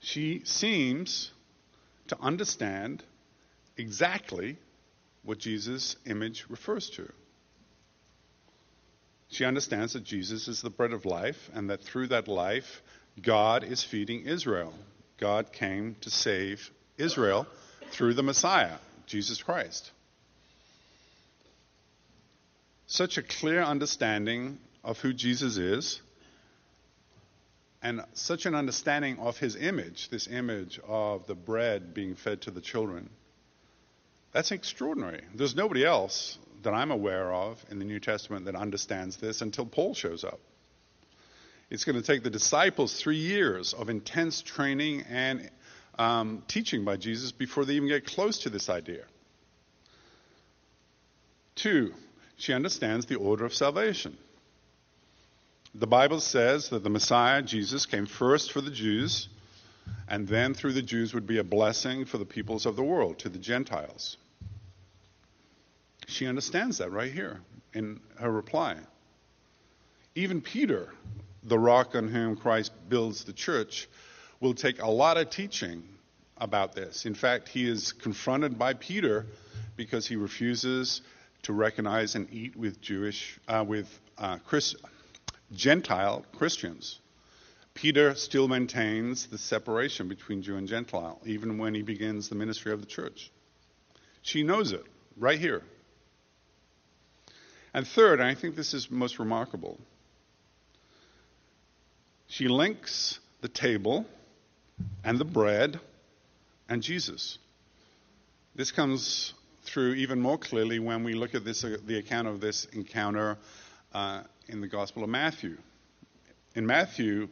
She 0.00 0.42
seems 0.44 1.30
to 2.08 2.18
understand 2.20 3.02
exactly 3.76 4.56
what 5.22 5.38
Jesus' 5.38 5.96
image 6.06 6.46
refers 6.48 6.90
to. 6.90 7.10
She 9.28 9.44
understands 9.44 9.94
that 9.94 10.04
Jesus 10.04 10.48
is 10.48 10.60
the 10.60 10.70
bread 10.70 10.92
of 10.92 11.04
life 11.04 11.50
and 11.54 11.70
that 11.70 11.82
through 11.82 12.08
that 12.08 12.28
life, 12.28 12.82
God 13.20 13.64
is 13.64 13.82
feeding 13.82 14.26
Israel. 14.26 14.74
God 15.18 15.52
came 15.52 15.96
to 16.02 16.10
save 16.10 16.70
Israel 16.98 17.46
through 17.90 18.14
the 18.14 18.22
Messiah, 18.22 18.76
Jesus 19.06 19.42
Christ. 19.42 19.90
Such 22.86 23.18
a 23.18 23.22
clear 23.22 23.62
understanding 23.62 24.58
of 24.82 24.98
who 25.00 25.12
Jesus 25.12 25.56
is 25.56 26.00
and 27.82 28.02
such 28.14 28.46
an 28.46 28.54
understanding 28.54 29.18
of 29.18 29.38
his 29.38 29.56
image, 29.56 30.08
this 30.08 30.26
image 30.26 30.80
of 30.86 31.26
the 31.26 31.34
bread 31.34 31.92
being 31.92 32.14
fed 32.14 32.40
to 32.42 32.50
the 32.50 32.60
children, 32.60 33.10
that's 34.32 34.50
extraordinary. 34.50 35.20
There's 35.34 35.54
nobody 35.54 35.84
else 35.84 36.38
that 36.62 36.72
I'm 36.72 36.90
aware 36.90 37.32
of 37.32 37.64
in 37.70 37.78
the 37.78 37.84
New 37.84 38.00
Testament 38.00 38.46
that 38.46 38.56
understands 38.56 39.16
this 39.18 39.42
until 39.42 39.66
Paul 39.66 39.94
shows 39.94 40.24
up. 40.24 40.40
It's 41.70 41.84
going 41.84 41.96
to 41.96 42.02
take 42.02 42.22
the 42.22 42.30
disciples 42.30 42.98
three 42.98 43.18
years 43.18 43.74
of 43.74 43.90
intense 43.90 44.42
training 44.42 45.02
and 45.08 45.50
um, 45.98 46.42
teaching 46.48 46.84
by 46.84 46.96
Jesus 46.96 47.32
before 47.32 47.64
they 47.64 47.74
even 47.74 47.88
get 47.88 48.06
close 48.06 48.40
to 48.40 48.50
this 48.50 48.68
idea. 48.68 49.04
Two, 51.54 51.94
she 52.36 52.52
understands 52.52 53.06
the 53.06 53.16
order 53.16 53.44
of 53.44 53.54
salvation. 53.54 54.16
The 55.74 55.86
Bible 55.86 56.20
says 56.20 56.68
that 56.70 56.82
the 56.84 56.90
Messiah, 56.90 57.42
Jesus, 57.42 57.86
came 57.86 58.06
first 58.06 58.52
for 58.52 58.60
the 58.60 58.70
Jews, 58.70 59.28
and 60.08 60.26
then 60.28 60.54
through 60.54 60.72
the 60.72 60.82
Jews 60.82 61.14
would 61.14 61.26
be 61.26 61.38
a 61.38 61.44
blessing 61.44 62.04
for 62.04 62.18
the 62.18 62.24
peoples 62.24 62.66
of 62.66 62.76
the 62.76 62.84
world, 62.84 63.18
to 63.20 63.28
the 63.28 63.38
Gentiles. 63.38 64.16
She 66.06 66.26
understands 66.26 66.78
that 66.78 66.92
right 66.92 67.12
here 67.12 67.40
in 67.72 68.00
her 68.20 68.30
reply. 68.30 68.76
Even 70.14 70.40
Peter, 70.40 70.92
the 71.42 71.58
rock 71.58 71.94
on 71.94 72.08
whom 72.08 72.36
Christ 72.36 72.72
builds 72.88 73.24
the 73.24 73.32
church, 73.32 73.88
will 74.44 74.54
take 74.54 74.82
a 74.82 74.90
lot 74.90 75.16
of 75.16 75.30
teaching 75.30 75.82
about 76.36 76.74
this. 76.74 77.06
In 77.06 77.14
fact, 77.14 77.48
he 77.48 77.66
is 77.66 77.92
confronted 77.92 78.58
by 78.58 78.74
Peter 78.74 79.24
because 79.74 80.06
he 80.06 80.16
refuses 80.16 81.00
to 81.44 81.54
recognize 81.54 82.14
and 82.14 82.28
eat 82.30 82.54
with 82.54 82.78
Jewish, 82.82 83.38
uh, 83.48 83.64
with 83.66 83.88
uh, 84.18 84.36
Chris, 84.46 84.74
Gentile 85.52 86.26
Christians. 86.36 87.00
Peter 87.72 88.14
still 88.14 88.46
maintains 88.46 89.26
the 89.28 89.38
separation 89.38 90.08
between 90.08 90.42
Jew 90.42 90.56
and 90.56 90.68
Gentile, 90.68 91.20
even 91.24 91.56
when 91.56 91.74
he 91.74 91.80
begins 91.80 92.28
the 92.28 92.34
ministry 92.34 92.72
of 92.72 92.80
the 92.80 92.86
church. 92.86 93.30
She 94.20 94.42
knows 94.42 94.72
it 94.72 94.84
right 95.16 95.38
here. 95.38 95.62
And 97.72 97.86
third, 97.86 98.20
and 98.20 98.28
I 98.28 98.34
think 98.34 98.56
this 98.56 98.74
is 98.74 98.90
most 98.90 99.18
remarkable, 99.18 99.80
she 102.26 102.46
links 102.46 103.18
the 103.40 103.48
table 103.48 104.06
and 105.04 105.18
the 105.18 105.24
bread 105.24 105.78
and 106.68 106.82
Jesus. 106.82 107.38
This 108.54 108.72
comes 108.72 109.34
through 109.64 109.94
even 109.94 110.20
more 110.20 110.38
clearly 110.38 110.78
when 110.78 111.04
we 111.04 111.14
look 111.14 111.34
at 111.34 111.44
this, 111.44 111.64
uh, 111.64 111.76
the 111.86 111.98
account 111.98 112.28
of 112.28 112.40
this 112.40 112.66
encounter 112.66 113.36
uh, 113.92 114.22
in 114.48 114.60
the 114.60 114.68
Gospel 114.68 115.02
of 115.02 115.10
Matthew. 115.10 115.56
In 116.54 116.66
Matthew, 116.66 117.28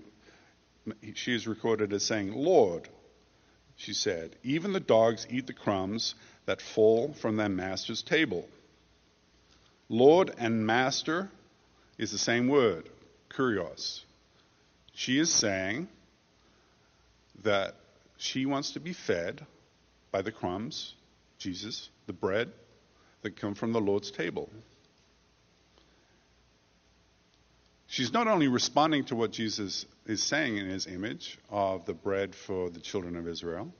she 1.14 1.34
is 1.34 1.46
recorded 1.46 1.92
as 1.92 2.04
saying, 2.04 2.32
Lord, 2.34 2.88
she 3.76 3.94
said, 3.94 4.36
even 4.42 4.72
the 4.72 4.80
dogs 4.80 5.26
eat 5.30 5.46
the 5.46 5.52
crumbs 5.52 6.14
that 6.46 6.60
fall 6.60 7.12
from 7.12 7.36
their 7.36 7.48
master's 7.48 8.02
table. 8.02 8.48
Lord 9.88 10.32
and 10.38 10.66
master 10.66 11.30
is 11.98 12.10
the 12.10 12.18
same 12.18 12.48
word, 12.48 12.88
kurios. 13.30 14.00
She 14.94 15.18
is 15.18 15.32
saying 15.32 15.88
that 17.42 17.74
she 18.16 18.46
wants 18.46 18.72
to 18.72 18.80
be 18.80 18.92
fed 18.92 19.44
by 20.10 20.22
the 20.22 20.32
crumbs, 20.32 20.94
Jesus, 21.38 21.88
the 22.06 22.12
bread 22.12 22.52
that 23.22 23.36
come 23.36 23.54
from 23.54 23.72
the 23.72 23.80
Lord's 23.80 24.10
table. 24.10 24.48
She's 27.86 28.12
not 28.12 28.26
only 28.26 28.48
responding 28.48 29.04
to 29.06 29.16
what 29.16 29.32
Jesus 29.32 29.84
is 30.06 30.22
saying 30.22 30.56
in 30.56 30.66
his 30.66 30.86
image 30.86 31.38
of 31.50 31.84
the 31.84 31.92
bread 31.92 32.34
for 32.34 32.70
the 32.70 32.80
children 32.80 33.16
of 33.16 33.28
Israel, 33.28 33.72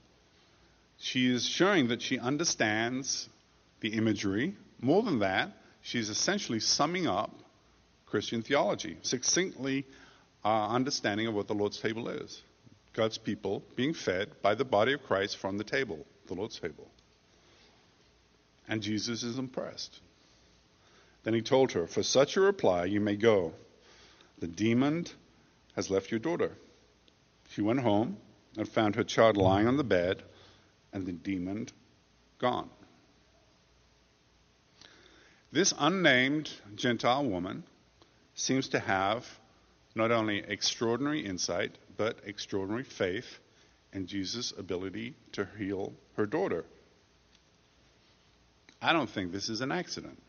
she 0.99 1.33
is 1.33 1.47
showing 1.47 1.89
that 1.89 2.03
she 2.03 2.19
understands 2.19 3.29
the 3.81 3.89
imagery. 3.95 4.55
More 4.81 5.03
than 5.03 5.21
that, 5.21 5.51
she's 5.81 6.11
essentially 6.11 6.61
summing 6.61 7.07
up 7.07 7.31
Christian 8.07 8.43
theology, 8.43 8.99
succinctly 9.03 9.87
uh, 10.45 10.69
understanding 10.69 11.27
of 11.27 11.35
what 11.35 11.49
the 11.49 11.55
Lord's 11.55 11.81
table 11.81 12.09
is. 12.09 12.43
God's 12.93 13.19
people 13.19 13.63
being 13.75 13.95
fed 13.95 14.31
by 14.43 14.55
the 14.55 14.65
body 14.65 14.93
of 14.93 15.03
Christ 15.03 15.39
from 15.39 15.59
the 15.59 15.65
table, 15.65 16.05
the 16.27 16.35
Lord's 16.35 16.59
table. 16.59 16.91
And 18.69 18.83
Jesus 18.83 19.23
is 19.23 19.39
impressed. 19.39 20.01
Then 21.25 21.35
he 21.35 21.43
told 21.43 21.73
her, 21.73 21.87
For 21.87 22.03
such 22.03 22.37
a 22.37 22.41
reply 22.41 22.85
you 22.85 23.01
may 23.01 23.17
go. 23.17 23.55
The 24.39 24.47
demon 24.47 25.07
has 25.75 25.91
left 25.91 26.11
your 26.11 26.21
daughter. 26.21 26.53
She 27.51 27.63
went 27.63 27.81
home 27.81 28.17
and 28.57 28.69
found 28.69 28.97
her 28.97 29.05
child 29.05 29.37
lying 29.37 29.67
on 29.67 29.77
the 29.77 29.85
bed 29.85 30.23
and 30.93 31.07
the 31.07 31.13
demon 31.13 31.69
gone. 32.39 32.69
This 35.51 35.73
unnamed 35.79 36.51
Gentile 36.75 37.25
woman 37.25 37.65
seems 38.35 38.69
to 38.69 38.79
have 38.79 39.39
not 39.95 40.11
only 40.11 40.39
extraordinary 40.39 41.21
insight, 41.21 41.77
but 42.03 42.17
extraordinary 42.27 42.83
faith 42.83 43.39
in 43.93 44.09
Jesus' 44.09 44.53
ability 44.59 45.15
to 45.31 45.47
heal 45.57 45.93
her 46.17 46.27
daughter. 46.27 46.65
I 48.81 48.93
don't 48.93 49.09
think 49.09 49.31
this 49.31 49.49
is 49.49 49.61
an 49.61 49.71
accident. 49.71 50.21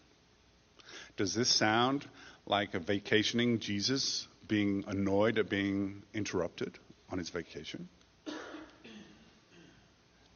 Does 1.17 1.33
this 1.33 1.49
sound 1.49 2.05
like 2.45 2.75
a 2.75 2.79
vacationing 2.79 3.57
Jesus 3.57 4.27
being 4.47 4.83
annoyed 4.85 5.39
at 5.39 5.49
being 5.49 6.03
interrupted 6.13 6.77
on 7.09 7.17
his 7.17 7.29
vacation? 7.29 7.89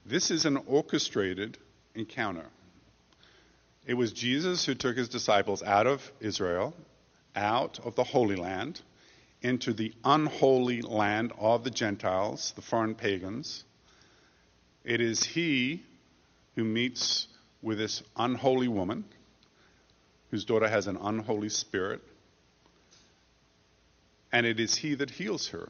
This 0.07 0.31
is 0.31 0.45
an 0.45 0.57
orchestrated 0.65 1.59
encounter. 1.93 2.47
It 3.85 3.93
was 3.93 4.11
Jesus 4.11 4.65
who 4.65 4.73
took 4.73 4.97
his 4.97 5.07
disciples 5.07 5.61
out 5.61 5.85
of 5.85 6.11
Israel, 6.19 6.73
out 7.35 7.77
of 7.85 7.93
the 7.93 8.03
Holy 8.03 8.37
Land, 8.37 8.81
into 9.41 9.73
the 9.73 9.93
unholy 10.03 10.81
land 10.81 11.31
of 11.37 11.63
the 11.63 11.69
Gentiles, 11.69 12.53
the 12.55 12.61
foreign 12.61 12.95
pagans. 12.95 13.63
It 14.83 15.01
is 15.01 15.23
he 15.23 15.83
who 16.55 16.63
meets 16.63 17.27
with 17.61 17.77
this 17.77 18.03
unholy 18.15 18.67
woman, 18.67 19.05
whose 20.31 20.45
daughter 20.45 20.67
has 20.67 20.87
an 20.87 20.97
unholy 20.97 21.49
spirit, 21.49 22.01
and 24.31 24.45
it 24.45 24.59
is 24.59 24.75
he 24.75 24.95
that 24.95 25.09
heals 25.09 25.49
her 25.49 25.69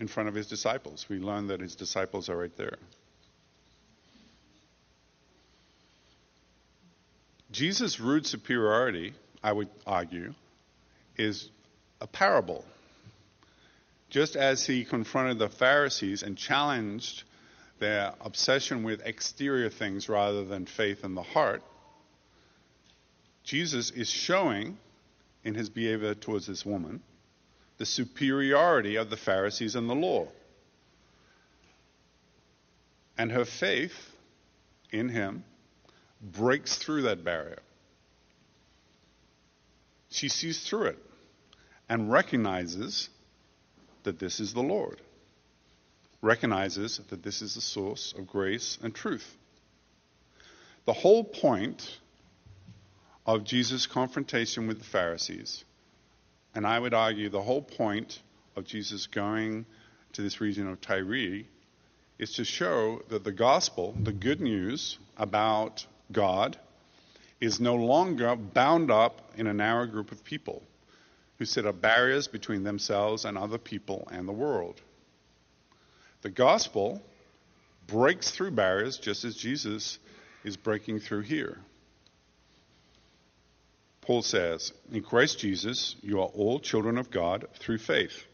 in 0.00 0.08
front 0.08 0.28
of 0.28 0.34
his 0.34 0.46
disciples. 0.46 1.06
We 1.08 1.18
learn 1.18 1.48
that 1.48 1.60
his 1.60 1.74
disciples 1.74 2.28
are 2.28 2.36
right 2.36 2.56
there. 2.56 2.76
Jesus' 7.50 7.98
rude 7.98 8.26
superiority, 8.26 9.14
I 9.42 9.52
would 9.52 9.68
argue, 9.86 10.34
is 11.16 11.48
a 12.00 12.06
parable. 12.06 12.64
Just 14.10 14.36
as 14.36 14.64
he 14.64 14.84
confronted 14.84 15.38
the 15.38 15.48
Pharisees 15.48 16.22
and 16.22 16.36
challenged 16.36 17.24
their 17.78 18.14
obsession 18.20 18.82
with 18.82 19.04
exterior 19.04 19.70
things 19.70 20.08
rather 20.08 20.44
than 20.44 20.66
faith 20.66 21.04
in 21.04 21.14
the 21.14 21.22
heart, 21.22 21.62
Jesus 23.44 23.90
is 23.90 24.08
showing 24.08 24.78
in 25.44 25.54
his 25.54 25.68
behavior 25.68 26.14
towards 26.14 26.46
this 26.46 26.64
woman 26.64 27.02
the 27.78 27.86
superiority 27.86 28.96
of 28.96 29.08
the 29.08 29.16
Pharisees 29.16 29.76
and 29.76 29.88
the 29.88 29.94
law. 29.94 30.26
And 33.16 33.30
her 33.30 33.44
faith 33.44 34.10
in 34.90 35.08
him 35.08 35.44
breaks 36.20 36.76
through 36.76 37.02
that 37.02 37.24
barrier. 37.24 37.60
She 40.10 40.28
sees 40.28 40.60
through 40.66 40.86
it 40.86 40.98
and 41.88 42.10
recognizes 42.10 43.08
that 44.08 44.18
this 44.18 44.40
is 44.40 44.54
the 44.54 44.62
Lord, 44.62 45.02
recognizes 46.22 46.98
that 47.10 47.22
this 47.22 47.42
is 47.42 47.54
the 47.54 47.60
source 47.60 48.14
of 48.16 48.26
grace 48.26 48.78
and 48.82 48.94
truth. 48.94 49.36
The 50.86 50.94
whole 50.94 51.22
point 51.22 51.98
of 53.26 53.44
Jesus' 53.44 53.86
confrontation 53.86 54.66
with 54.66 54.78
the 54.78 54.86
Pharisees, 54.86 55.62
and 56.54 56.66
I 56.66 56.78
would 56.78 56.94
argue 56.94 57.28
the 57.28 57.42
whole 57.42 57.60
point 57.60 58.22
of 58.56 58.64
Jesus 58.64 59.06
going 59.06 59.66
to 60.14 60.22
this 60.22 60.40
region 60.40 60.68
of 60.68 60.80
Tyre, 60.80 61.42
is 62.18 62.32
to 62.36 62.44
show 62.46 63.02
that 63.10 63.24
the 63.24 63.32
gospel, 63.32 63.94
the 64.02 64.12
good 64.12 64.40
news 64.40 64.96
about 65.18 65.84
God 66.10 66.56
is 67.42 67.60
no 67.60 67.74
longer 67.74 68.34
bound 68.36 68.90
up 68.90 69.32
in 69.36 69.46
a 69.46 69.52
narrow 69.52 69.86
group 69.86 70.12
of 70.12 70.24
people 70.24 70.62
who 71.38 71.44
set 71.44 71.66
up 71.66 71.80
barriers 71.80 72.28
between 72.28 72.64
themselves 72.64 73.24
and 73.24 73.38
other 73.38 73.58
people 73.58 74.08
and 74.10 74.26
the 74.26 74.32
world. 74.32 74.80
The 76.22 76.30
gospel 76.30 77.00
breaks 77.86 78.30
through 78.30 78.50
barriers 78.52 78.98
just 78.98 79.24
as 79.24 79.36
Jesus 79.36 79.98
is 80.44 80.56
breaking 80.56 81.00
through 81.00 81.22
here. 81.22 81.58
Paul 84.00 84.22
says, 84.22 84.72
In 84.90 85.02
Christ 85.02 85.38
Jesus, 85.38 85.94
you 86.02 86.20
are 86.20 86.28
all 86.28 86.58
children 86.58 86.98
of 86.98 87.10
God 87.10 87.46
through 87.58 87.78
faith. 87.78 88.24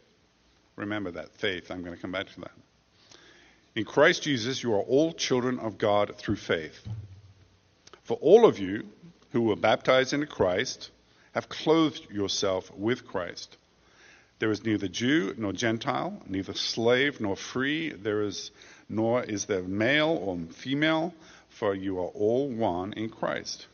Remember 0.75 1.11
that, 1.11 1.33
faith. 1.33 1.69
I'm 1.69 1.83
going 1.83 1.95
to 1.95 2.01
come 2.01 2.11
back 2.11 2.27
to 2.33 2.41
that. 2.41 2.51
In 3.75 3.83
Christ 3.83 4.23
Jesus, 4.23 4.63
you 4.63 4.73
are 4.73 4.81
all 4.81 5.11
children 5.11 5.59
of 5.59 5.77
God 5.77 6.15
through 6.17 6.37
faith. 6.37 6.87
For 8.03 8.17
all 8.21 8.45
of 8.45 8.57
you 8.57 8.85
who 9.31 9.41
were 9.41 9.57
baptized 9.57 10.13
into 10.13 10.27
Christ 10.27 10.91
have 11.35 11.49
clothed 11.49 12.09
yourself 12.09 12.71
with 12.75 13.05
Christ. 13.05 13.57
There 14.39 14.51
is 14.51 14.63
neither 14.63 14.87
Jew 14.87 15.35
nor 15.37 15.51
Gentile, 15.51 16.21
neither 16.27 16.53
slave 16.53 17.19
nor 17.19 17.35
free, 17.35 17.91
there 17.91 18.23
is 18.23 18.51
nor 18.87 19.23
is 19.23 19.45
there 19.45 19.61
male 19.61 20.17
or 20.21 20.37
female, 20.53 21.13
for 21.49 21.75
you 21.75 21.99
are 21.99 22.07
all 22.07 22.49
one 22.49 22.93
in 22.93 23.09
Christ. 23.09 23.67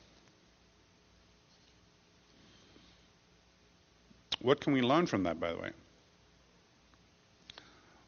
What 4.41 4.60
can 4.60 4.74
we 4.74 4.82
learn 4.82 5.06
from 5.06 5.24
that, 5.24 5.39
by 5.39 5.52
the 5.52 5.60
way? 5.60 5.69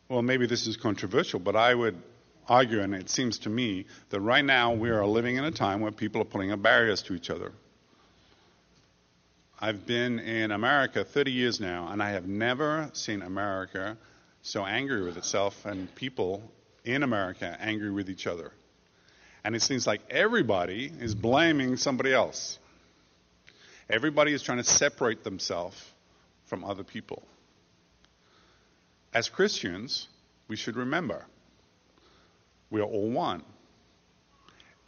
Well, 0.09 0.23
maybe 0.23 0.47
this 0.47 0.65
is 0.65 0.77
controversial, 0.77 1.39
but 1.39 1.55
I 1.55 1.75
would 1.75 2.01
argue, 2.47 2.81
and 2.81 2.95
it 2.95 3.09
seems 3.09 3.39
to 3.39 3.49
me 3.49 3.85
that 4.09 4.19
right 4.19 4.43
now 4.43 4.73
we 4.73 4.89
are 4.89 5.05
living 5.05 5.35
in 5.35 5.43
a 5.43 5.51
time 5.51 5.79
where 5.79 5.91
people 5.91 6.21
are 6.21 6.25
putting 6.25 6.51
up 6.51 6.61
barriers 6.61 7.03
to 7.03 7.13
each 7.13 7.29
other. 7.29 7.51
I've 9.63 9.85
been 9.85 10.19
in 10.19 10.51
America 10.51 11.05
30 11.05 11.31
years 11.31 11.61
now, 11.61 11.87
and 11.87 12.03
I 12.03 12.09
have 12.09 12.27
never 12.27 12.89
seen 12.91 13.21
America 13.21 13.95
so 14.41 14.65
angry 14.65 15.01
with 15.03 15.15
itself 15.15 15.65
and 15.65 15.95
people 15.95 16.43
in 16.83 17.01
America 17.01 17.57
angry 17.61 17.89
with 17.89 18.09
each 18.09 18.27
other. 18.27 18.51
And 19.41 19.55
it 19.55 19.61
seems 19.61 19.87
like 19.87 20.01
everybody 20.09 20.91
is 20.99 21.15
blaming 21.15 21.77
somebody 21.77 22.11
else. 22.11 22.59
Everybody 23.89 24.33
is 24.33 24.43
trying 24.43 24.57
to 24.57 24.65
separate 24.65 25.23
themselves 25.23 25.81
from 26.47 26.65
other 26.65 26.83
people. 26.83 27.23
As 29.13 29.29
Christians, 29.29 30.09
we 30.49 30.57
should 30.57 30.75
remember 30.75 31.25
we 32.69 32.81
are 32.81 32.83
all 32.83 33.09
one. 33.09 33.43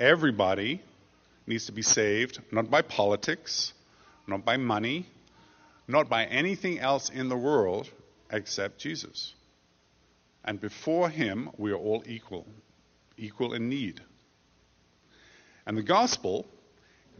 Everybody 0.01 0.81
needs 1.47 1.67
to 1.67 1.71
be 1.71 1.81
saved, 1.81 2.41
not 2.51 2.69
by 2.69 2.81
politics, 2.81 3.71
not 4.27 4.45
by 4.45 4.57
money, 4.57 5.05
not 5.87 6.09
by 6.09 6.25
anything 6.25 6.79
else 6.79 7.09
in 7.09 7.29
the 7.29 7.37
world 7.37 7.89
except 8.31 8.79
Jesus. 8.79 9.33
And 10.43 10.59
before 10.59 11.09
Him, 11.09 11.49
we 11.57 11.71
are 11.71 11.77
all 11.77 12.03
equal, 12.07 12.45
equal 13.17 13.53
in 13.53 13.69
need. 13.69 14.01
And 15.65 15.77
the 15.77 15.83
gospel 15.83 16.45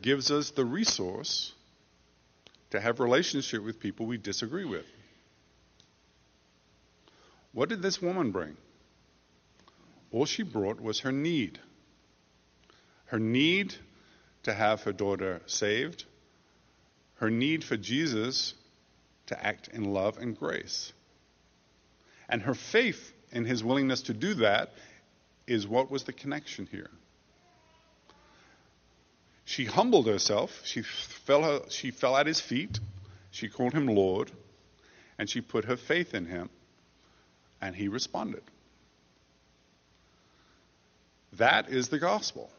gives 0.02 0.32
us 0.32 0.52
the 0.52 0.66
resource 0.66 1.54
to 2.72 2.80
have 2.80 3.00
relationship 3.00 3.64
with 3.64 3.80
people 3.80 4.06
we 4.06 4.18
disagree 4.18 4.66
with. 4.66 4.86
What 7.54 7.70
did 7.70 7.82
this 7.82 8.02
woman 8.02 8.32
bring? 8.32 8.58
All 10.12 10.26
she 10.26 10.44
brought 10.44 10.82
was 10.82 11.00
her 11.00 11.12
need. 11.12 11.60
Her 13.06 13.20
need 13.20 13.76
to 14.44 14.54
have 14.54 14.84
her 14.84 14.94
daughter 14.94 15.42
saved, 15.46 16.06
her 17.16 17.30
need 17.30 17.64
for 17.64 17.78
Jesus 17.78 18.54
to 19.28 19.46
act 19.46 19.70
in 19.70 19.94
love 19.94 20.18
and 20.18 20.38
grace. 20.38 20.94
And 22.28 22.42
her 22.42 22.54
faith 22.54 23.14
in 23.32 23.46
his 23.46 23.64
willingness 23.64 24.04
to 24.04 24.14
do 24.14 24.36
that 24.36 24.74
is 25.48 25.68
what 25.68 25.92
was 25.92 26.04
the 26.04 26.14
connection 26.14 26.68
here. 26.72 26.90
She 29.46 29.66
humbled 29.66 30.08
herself. 30.08 30.62
She 30.64 30.82
fell, 30.82 31.70
she 31.70 31.92
fell 31.92 32.18
at 32.18 32.26
his 32.26 32.42
feet. 32.42 32.80
She 33.30 33.48
called 33.48 33.74
him 33.74 33.88
Lord. 33.88 34.32
And 35.20 35.30
she 35.30 35.42
put 35.42 35.66
her 35.66 35.78
faith 35.78 36.14
in 36.14 36.26
him. 36.26 36.50
And 37.62 37.76
he 37.76 37.88
responded. 37.88 38.42
That 41.34 41.70
is 41.70 41.90
the 41.90 42.00
gospel. 42.00 42.50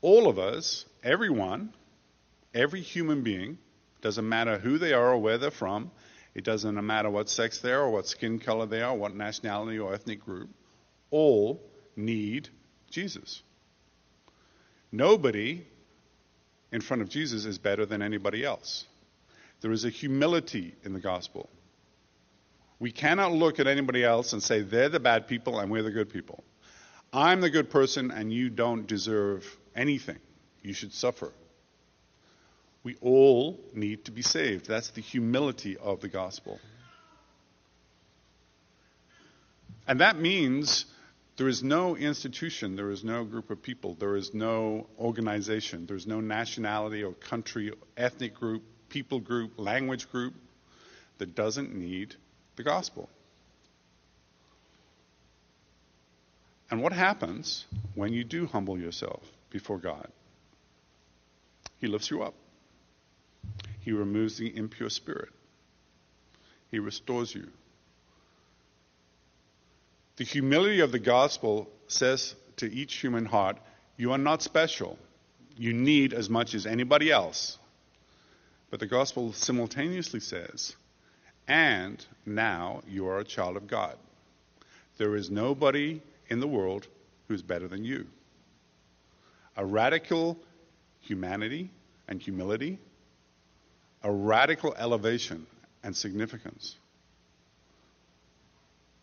All 0.00 0.28
of 0.28 0.38
us, 0.38 0.84
everyone, 1.02 1.72
every 2.54 2.80
human 2.80 3.22
being, 3.22 3.58
doesn't 4.00 4.28
matter 4.28 4.58
who 4.58 4.78
they 4.78 4.92
are 4.92 5.12
or 5.12 5.18
where 5.18 5.38
they're 5.38 5.50
from, 5.50 5.90
it 6.34 6.44
doesn't 6.44 6.74
matter 6.84 7.10
what 7.10 7.28
sex 7.28 7.58
they 7.58 7.72
are 7.72 7.82
or 7.82 7.90
what 7.90 8.06
skin 8.06 8.38
color 8.38 8.66
they 8.66 8.82
are, 8.82 8.94
what 8.94 9.14
nationality 9.14 9.78
or 9.78 9.94
ethnic 9.94 10.24
group, 10.24 10.50
all 11.10 11.60
need 11.96 12.48
Jesus. 12.90 13.42
Nobody 14.90 15.66
in 16.72 16.80
front 16.80 17.02
of 17.02 17.08
Jesus 17.08 17.44
is 17.44 17.58
better 17.58 17.86
than 17.86 18.02
anybody 18.02 18.44
else. 18.44 18.84
There 19.60 19.72
is 19.72 19.84
a 19.84 19.90
humility 19.90 20.74
in 20.84 20.92
the 20.92 21.00
gospel. 21.00 21.48
We 22.80 22.90
cannot 22.90 23.32
look 23.32 23.60
at 23.60 23.66
anybody 23.66 24.04
else 24.04 24.32
and 24.32 24.42
say 24.42 24.60
they're 24.60 24.88
the 24.88 25.00
bad 25.00 25.28
people 25.28 25.60
and 25.60 25.70
we're 25.70 25.82
the 25.82 25.90
good 25.90 26.10
people. 26.10 26.42
I'm 27.12 27.40
the 27.40 27.50
good 27.50 27.70
person 27.70 28.10
and 28.10 28.32
you 28.32 28.50
don't 28.50 28.86
deserve 28.86 29.46
anything. 29.76 30.18
You 30.62 30.72
should 30.72 30.92
suffer. 30.92 31.32
We 32.84 32.96
all 33.00 33.58
need 33.72 34.04
to 34.04 34.12
be 34.12 34.22
saved. 34.22 34.68
That's 34.68 34.90
the 34.90 35.00
humility 35.00 35.76
of 35.78 36.00
the 36.00 36.08
gospel. 36.08 36.60
And 39.88 40.00
that 40.00 40.18
means 40.18 40.84
there 41.36 41.48
is 41.48 41.62
no 41.62 41.96
institution, 41.96 42.76
there 42.76 42.90
is 42.90 43.02
no 43.02 43.24
group 43.24 43.50
of 43.50 43.62
people, 43.62 43.94
there 43.94 44.16
is 44.16 44.32
no 44.34 44.86
organization, 44.98 45.86
there's 45.86 46.06
no 46.06 46.20
nationality 46.20 47.02
or 47.02 47.12
country, 47.12 47.72
ethnic 47.96 48.34
group, 48.34 48.62
people 48.88 49.18
group, 49.18 49.58
language 49.58 50.10
group 50.10 50.34
that 51.18 51.34
doesn't 51.34 51.74
need 51.74 52.14
the 52.56 52.62
gospel. 52.62 53.08
And 56.70 56.82
what 56.82 56.92
happens 56.92 57.64
when 57.94 58.12
you 58.12 58.24
do 58.24 58.46
humble 58.46 58.78
yourself 58.78 59.22
before 59.50 59.78
God? 59.78 60.08
He 61.78 61.86
lifts 61.86 62.10
you 62.10 62.22
up. 62.22 62.34
He 63.84 63.92
removes 63.92 64.38
the 64.38 64.56
impure 64.56 64.88
spirit. 64.88 65.28
He 66.70 66.78
restores 66.78 67.34
you. 67.34 67.48
The 70.16 70.24
humility 70.24 70.80
of 70.80 70.90
the 70.90 70.98
gospel 70.98 71.68
says 71.86 72.34
to 72.56 72.72
each 72.72 72.94
human 72.94 73.26
heart, 73.26 73.58
You 73.98 74.12
are 74.12 74.18
not 74.18 74.42
special. 74.42 74.98
You 75.56 75.74
need 75.74 76.14
as 76.14 76.30
much 76.30 76.54
as 76.54 76.64
anybody 76.64 77.10
else. 77.10 77.58
But 78.70 78.80
the 78.80 78.86
gospel 78.86 79.34
simultaneously 79.34 80.20
says, 80.20 80.74
And 81.46 82.04
now 82.24 82.80
you 82.88 83.06
are 83.06 83.18
a 83.18 83.24
child 83.24 83.56
of 83.56 83.66
God. 83.66 83.96
There 84.96 85.14
is 85.14 85.30
nobody 85.30 86.00
in 86.28 86.40
the 86.40 86.48
world 86.48 86.86
who's 87.28 87.42
better 87.42 87.68
than 87.68 87.84
you. 87.84 88.06
A 89.58 89.66
radical 89.66 90.38
humanity 91.00 91.70
and 92.08 92.22
humility, 92.22 92.78
a 94.04 94.12
radical 94.12 94.74
elevation 94.78 95.46
and 95.82 95.96
significance. 95.96 96.76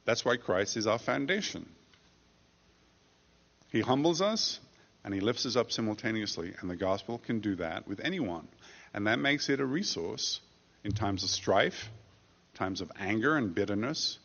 That's 0.06 0.24
why 0.24 0.38
Christ 0.38 0.78
is 0.78 0.88
our 0.88 1.00
foundation. 1.00 1.68
He 3.72 3.82
humbles 3.82 4.22
us 4.22 4.60
and 5.04 5.14
he 5.14 5.20
lifts 5.20 5.46
us 5.48 5.56
up 5.56 5.72
simultaneously, 5.72 6.54
and 6.60 6.70
the 6.70 6.76
gospel 6.76 7.18
can 7.18 7.40
do 7.40 7.56
that 7.56 7.88
with 7.88 8.00
anyone. 8.02 8.48
And 8.94 9.08
that 9.08 9.18
makes 9.18 9.50
it 9.50 9.60
a 9.60 9.66
resource 9.66 10.40
in 10.84 10.92
times 10.92 11.24
of 11.24 11.30
strife, 11.32 11.90
times 12.54 12.82
of 12.82 12.92
anger 13.00 13.36
and 13.36 13.54
bitterness, 13.56 14.20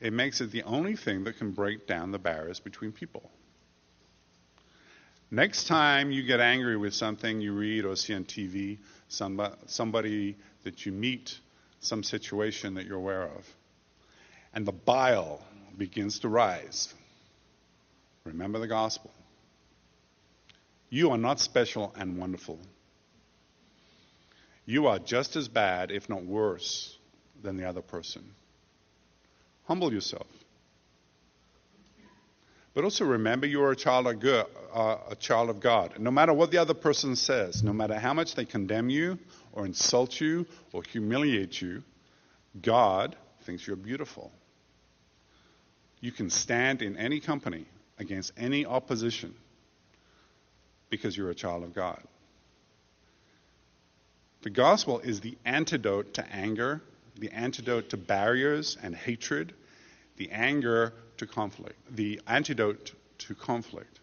it 0.00 0.12
makes 0.12 0.42
it 0.42 0.50
the 0.50 0.62
only 0.64 0.96
thing 0.96 1.24
that 1.24 1.38
can 1.38 1.52
break 1.52 1.86
down 1.86 2.12
the 2.12 2.18
barriers 2.18 2.60
between 2.60 2.92
people. 2.92 3.30
Next 5.30 5.66
time 5.66 6.12
you 6.12 6.22
get 6.22 6.40
angry 6.40 6.76
with 6.76 6.94
something 6.94 7.40
you 7.40 7.52
read 7.52 7.84
or 7.84 7.96
see 7.96 8.14
on 8.14 8.24
TV, 8.24 8.78
somebody 9.08 10.36
that 10.62 10.86
you 10.86 10.92
meet, 10.92 11.38
some 11.80 12.02
situation 12.02 12.74
that 12.74 12.86
you're 12.86 12.96
aware 12.96 13.24
of, 13.24 13.46
and 14.54 14.64
the 14.64 14.72
bile 14.72 15.44
begins 15.76 16.20
to 16.20 16.28
rise, 16.28 16.94
remember 18.24 18.58
the 18.60 18.68
gospel. 18.68 19.10
You 20.90 21.10
are 21.10 21.18
not 21.18 21.40
special 21.40 21.92
and 21.98 22.16
wonderful. 22.18 22.58
You 24.64 24.86
are 24.86 25.00
just 25.00 25.36
as 25.36 25.48
bad, 25.48 25.90
if 25.90 26.08
not 26.08 26.24
worse, 26.24 26.96
than 27.42 27.56
the 27.56 27.68
other 27.68 27.82
person. 27.82 28.24
Humble 29.64 29.92
yourself. 29.92 30.28
But 32.76 32.84
also 32.84 33.06
remember 33.06 33.46
you 33.46 33.62
are 33.62 33.70
a 33.70 33.76
child 33.76 34.06
of 34.06 34.20
God, 34.20 34.46
uh, 34.74 34.98
a 35.08 35.16
child 35.16 35.48
of 35.48 35.60
God. 35.60 35.98
No 35.98 36.10
matter 36.10 36.34
what 36.34 36.50
the 36.50 36.58
other 36.58 36.74
person 36.74 37.16
says, 37.16 37.62
no 37.62 37.72
matter 37.72 37.98
how 37.98 38.12
much 38.12 38.34
they 38.34 38.44
condemn 38.44 38.90
you 38.90 39.18
or 39.54 39.64
insult 39.64 40.20
you 40.20 40.44
or 40.74 40.82
humiliate 40.82 41.58
you, 41.62 41.82
God 42.60 43.16
thinks 43.44 43.66
you're 43.66 43.76
beautiful. 43.76 44.30
You 46.02 46.12
can 46.12 46.28
stand 46.28 46.82
in 46.82 46.98
any 46.98 47.18
company 47.18 47.64
against 47.98 48.32
any 48.36 48.66
opposition 48.66 49.34
because 50.90 51.16
you're 51.16 51.30
a 51.30 51.34
child 51.34 51.64
of 51.64 51.72
God. 51.72 52.02
The 54.42 54.50
gospel 54.50 55.00
is 55.00 55.20
the 55.22 55.38
antidote 55.46 56.12
to 56.12 56.26
anger 56.30 56.82
the 57.18 57.30
antidote 57.30 57.88
to 57.90 57.96
barriers 57.96 58.76
and 58.82 58.94
hatred, 58.94 59.54
the 60.16 60.30
anger 60.30 60.92
to 61.18 61.26
conflict, 61.26 61.76
the 61.94 62.20
antidote 62.26 62.92
to 63.18 63.34
conflict. 63.34 64.00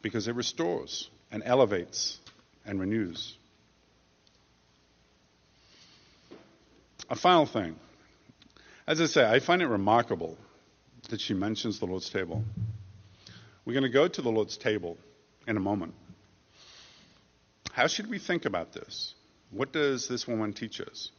Because 0.00 0.28
it 0.28 0.34
restores 0.34 1.08
and 1.30 1.42
elevates 1.44 2.18
and 2.66 2.80
renews. 2.80 3.36
A 7.08 7.14
final 7.14 7.46
thing. 7.46 7.76
As 8.86 9.00
I 9.00 9.06
say, 9.06 9.24
I 9.28 9.38
find 9.38 9.62
it 9.62 9.68
remarkable 9.68 10.36
that 11.10 11.20
she 11.20 11.34
mentions 11.34 11.78
the 11.78 11.86
Lord's 11.86 12.10
table. 12.10 12.44
We're 13.64 13.74
going 13.74 13.84
to 13.84 13.90
go 13.90 14.08
to 14.08 14.22
the 14.22 14.30
Lord's 14.30 14.56
table 14.56 14.96
in 15.46 15.56
a 15.56 15.60
moment. 15.60 15.94
How 17.72 17.86
should 17.86 18.10
we 18.10 18.18
think 18.18 18.44
about 18.44 18.72
this? 18.72 19.14
What 19.50 19.72
does 19.72 20.08
this 20.08 20.26
woman 20.26 20.52
teach 20.52 20.80
us? 20.80 21.10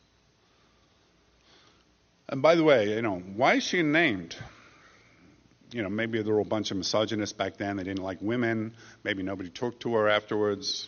And 2.30 2.42
by 2.42 2.56
the 2.56 2.64
way, 2.64 2.96
you 2.96 3.02
know, 3.02 3.20
why 3.20 3.56
is 3.56 3.64
she 3.64 3.84
named? 3.84 4.36
you 5.74 5.82
know, 5.82 5.90
maybe 5.90 6.22
there 6.22 6.34
were 6.34 6.40
a 6.40 6.46
bunch 6.46 6.72
of 6.72 6.78
misogynists 6.78 7.34
back 7.34 7.58
then. 7.58 7.78
They 7.78 7.84
didn't 7.84 8.04
like 8.04 8.20
women. 8.22 8.74
Maybe 9.04 9.24
nobody 9.24 9.50
talked 9.50 9.82
to 9.82 9.96
her 9.96 10.08
afterwards. 10.08 10.88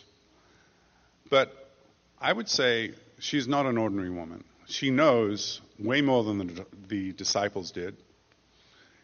But 1.28 1.52
I 2.20 2.32
would 2.32 2.48
say 2.48 2.92
she's 3.18 3.48
not 3.48 3.66
an 3.66 3.78
ordinary 3.78 4.10
woman. 4.10 4.44
She 4.66 4.90
knows 4.90 5.60
way 5.78 6.00
more 6.02 6.22
than 6.22 6.38
the, 6.38 6.66
the 6.88 7.12
disciples 7.12 7.72
did. 7.72 7.96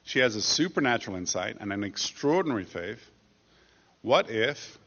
She 0.04 0.20
has 0.20 0.36
a 0.36 0.42
supernatural 0.42 1.16
insight 1.16 1.56
and 1.60 1.72
an 1.72 1.84
extraordinary 1.84 2.64
faith. 2.64 3.00
What 4.02 4.30
if 4.30 4.78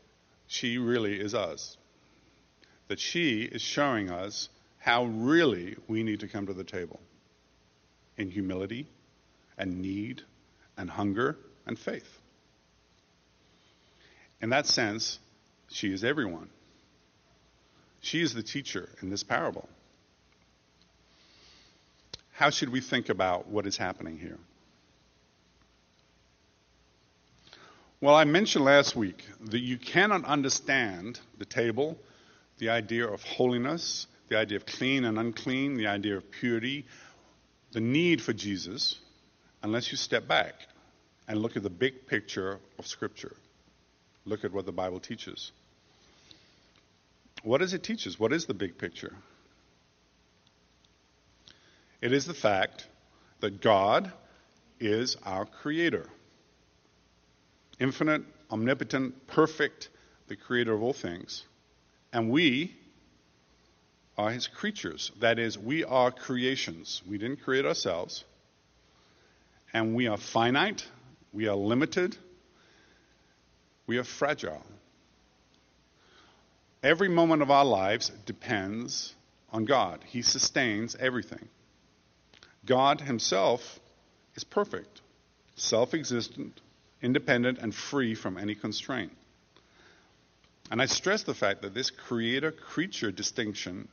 she 0.47 0.77
really 0.77 1.19
is 1.19 1.35
us? 1.35 1.77
That 2.87 2.99
she 2.99 3.43
is 3.43 3.61
showing 3.61 4.11
us 4.11 4.49
how 4.77 5.05
really 5.05 5.75
we 5.87 6.03
need 6.03 6.21
to 6.21 6.27
come 6.27 6.47
to 6.47 6.53
the 6.53 6.63
table 6.63 6.99
in 8.17 8.31
humility 8.31 8.87
and 9.57 9.81
need 9.81 10.21
and 10.77 10.89
hunger 10.89 11.37
and 11.65 11.77
faith. 11.77 12.19
In 14.41 14.49
that 14.49 14.65
sense, 14.65 15.19
she 15.69 15.91
is 15.91 16.03
everyone. 16.03 16.49
She 18.01 18.21
is 18.21 18.33
the 18.33 18.43
teacher 18.43 18.89
in 19.01 19.09
this 19.09 19.23
parable. 19.23 19.67
How 22.33 22.49
should 22.49 22.69
we 22.69 22.81
think 22.81 23.09
about 23.09 23.47
what 23.47 23.65
is 23.65 23.77
happening 23.77 24.17
here? 24.17 24.37
Well, 28.01 28.13
I 28.13 28.25
mentioned 28.25 28.65
last 28.65 28.95
week 28.95 29.23
that 29.45 29.61
you 29.61 29.77
cannot 29.77 30.25
understand 30.25 31.19
the 31.37 31.45
table, 31.45 31.97
the 32.57 32.69
idea 32.69 33.07
of 33.07 33.23
holiness, 33.23 34.05
the 34.27 34.37
idea 34.37 34.57
of 34.57 34.65
clean 34.65 35.05
and 35.05 35.17
unclean, 35.17 35.77
the 35.77 35.87
idea 35.87 36.17
of 36.17 36.29
purity, 36.29 36.85
the 37.75 37.81
need 37.81 38.21
for 38.21 38.31
Jesus, 38.31 38.97
unless 39.61 39.91
you 39.91 39.97
step 39.97 40.29
back 40.29 40.53
and 41.27 41.37
look 41.41 41.57
at 41.57 41.63
the 41.63 41.69
big 41.69 42.07
picture 42.07 42.61
of 42.79 42.87
Scripture. 42.87 43.35
Look 44.23 44.45
at 44.45 44.53
what 44.53 44.65
the 44.65 44.71
Bible 44.71 45.01
teaches. 45.01 45.51
What 47.43 47.57
does 47.57 47.73
it 47.73 47.83
teach 47.83 48.07
us? 48.07 48.17
What 48.17 48.31
is 48.31 48.45
the 48.45 48.53
big 48.53 48.77
picture? 48.77 49.13
It 51.99 52.13
is 52.13 52.25
the 52.25 52.33
fact 52.33 52.87
that 53.41 53.59
God 53.59 54.09
is 54.79 55.17
our 55.25 55.45
creator. 55.45 56.07
Infinite, 57.77 58.21
omnipotent, 58.49 59.27
perfect, 59.27 59.89
the 60.29 60.37
creator 60.37 60.73
of 60.73 60.81
all 60.81 60.93
things. 60.93 61.43
And 62.13 62.29
we 62.29 62.73
are 64.17 64.31
his 64.31 64.47
creatures. 64.47 65.11
That 65.19 65.39
is, 65.39 65.57
we 65.57 65.83
are 65.83 66.11
creations. 66.11 67.01
We 67.07 67.17
didn't 67.17 67.43
create 67.43 67.65
ourselves. 67.65 68.23
And 69.73 69.93
we 69.95 70.07
are 70.07 70.17
finite, 70.17 70.85
we 71.33 71.47
are 71.47 71.55
limited, 71.55 72.15
we 73.87 73.97
are 73.97 74.03
fragile. 74.03 74.63
Every 76.81 77.09
moment 77.09 77.41
of 77.41 77.51
our 77.51 77.65
lives 77.65 78.11
depends 78.25 79.13
on 79.51 79.65
God. 79.65 80.01
He 80.05 80.21
sustains 80.21 80.95
everything. 80.95 81.49
God 82.65 83.01
Himself 83.01 83.79
is 84.35 84.43
perfect, 84.43 85.01
self 85.55 85.93
existent, 85.93 86.61
independent, 87.01 87.59
and 87.59 87.73
free 87.73 88.15
from 88.15 88.37
any 88.37 88.55
constraint. 88.55 89.11
And 90.71 90.81
I 90.81 90.85
stress 90.85 91.23
the 91.23 91.33
fact 91.33 91.61
that 91.61 91.73
this 91.73 91.91
creator 91.91 92.51
creature 92.51 93.11
distinction, 93.11 93.87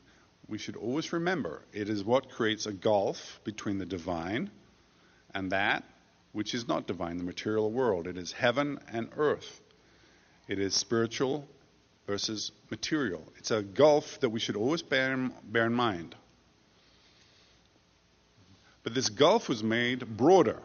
we 0.47 0.57
should 0.57 0.75
always 0.75 1.13
remember 1.13 1.61
it 1.71 1.89
is 1.89 2.03
what 2.03 2.29
creates 2.29 2.65
a 2.65 2.73
gulf 2.73 3.39
between 3.43 3.77
the 3.77 3.85
divine 3.85 4.49
and 5.33 5.51
that 5.51 5.83
which 6.33 6.53
is 6.53 6.67
not 6.67 6.87
divine, 6.87 7.17
the 7.17 7.23
material 7.23 7.71
world. 7.71 8.07
It 8.07 8.17
is 8.17 8.31
heaven 8.31 8.79
and 8.91 9.09
earth. 9.15 9.61
It 10.47 10.59
is 10.59 10.75
spiritual 10.75 11.47
versus 12.07 12.51
material. 12.69 13.23
It's 13.37 13.51
a 13.51 13.61
gulf 13.61 14.19
that 14.19 14.29
we 14.29 14.39
should 14.39 14.55
always 14.55 14.81
bear 14.81 15.13
in, 15.13 15.31
bear 15.45 15.67
in 15.67 15.73
mind. 15.73 16.15
But 18.83 18.93
this 18.93 19.09
gulf 19.09 19.47
was 19.47 19.63
made 19.63 20.17
broader. 20.17 20.59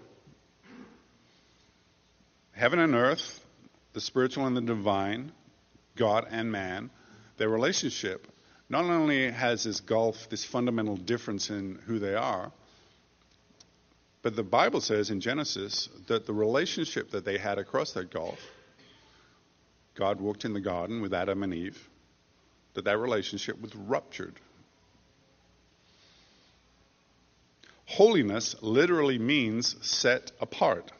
Heaven 2.52 2.80
and 2.80 2.94
earth, 2.94 3.44
the 3.92 4.00
spiritual 4.00 4.46
and 4.46 4.56
the 4.56 4.62
divine, 4.62 5.30
God 5.94 6.26
and 6.30 6.50
man, 6.50 6.90
their 7.36 7.48
relationship 7.48 8.26
not 8.70 8.85
only 8.85 9.31
has 9.31 9.64
this 9.64 9.81
gulf, 9.81 10.28
this 10.28 10.44
fundamental 10.44 10.96
difference 10.96 11.50
in 11.50 11.78
who 11.87 11.98
they 11.98 12.14
are, 12.14 12.52
but 14.22 14.37
the 14.37 14.42
Bible 14.42 14.81
says 14.81 15.11
in 15.11 15.20
Genesis 15.20 15.88
that 16.09 16.26
the 16.26 16.35
relationship 16.35 17.12
that 17.12 17.24
they 17.24 17.38
had 17.38 17.59
across 17.59 17.92
that 17.92 18.11
gulf, 18.11 18.40
God 19.94 20.20
walked 20.20 20.44
in 20.44 20.52
the 20.52 20.61
garden 20.61 21.00
with 21.00 21.14
Adam 21.14 21.42
and 21.42 21.54
Eve, 21.54 21.88
that 22.74 22.85
that 22.85 22.98
relationship 22.98 23.61
was 23.61 23.74
ruptured. 23.74 24.35
Holiness 27.87 28.54
literally 28.61 29.18
means 29.18 29.76
set 29.81 30.33
apart. 30.40 30.92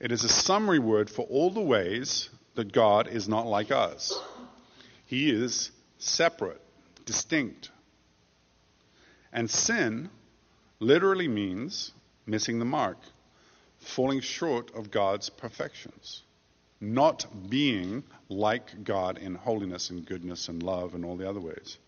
It 0.00 0.10
is 0.10 0.24
a 0.24 0.28
summary 0.28 0.80
word 0.80 1.08
for 1.08 1.22
all 1.26 1.50
the 1.50 1.60
ways 1.60 2.30
that 2.56 2.72
God 2.72 3.06
is 3.06 3.28
not 3.28 3.46
like 3.46 3.70
us. 3.70 4.12
He 5.06 5.30
is 5.30 5.70
separate, 6.04 6.60
distinct. 7.06 7.70
And 9.32 9.50
sin 9.50 10.10
literally 10.78 11.28
means 11.28 11.92
missing 12.26 12.58
the 12.58 12.64
mark, 12.64 12.98
falling 13.78 14.20
short 14.20 14.74
of 14.74 14.90
God's 14.90 15.30
perfections, 15.30 16.22
not 16.80 17.26
being 17.48 18.04
like 18.28 18.84
God 18.84 19.18
in 19.18 19.34
holiness 19.34 19.90
and 19.90 20.04
goodness 20.04 20.48
and 20.48 20.62
love 20.62 20.94
and 20.94 21.04
all 21.04 21.16
the 21.16 21.28
other 21.28 21.40
ways. 21.40 21.78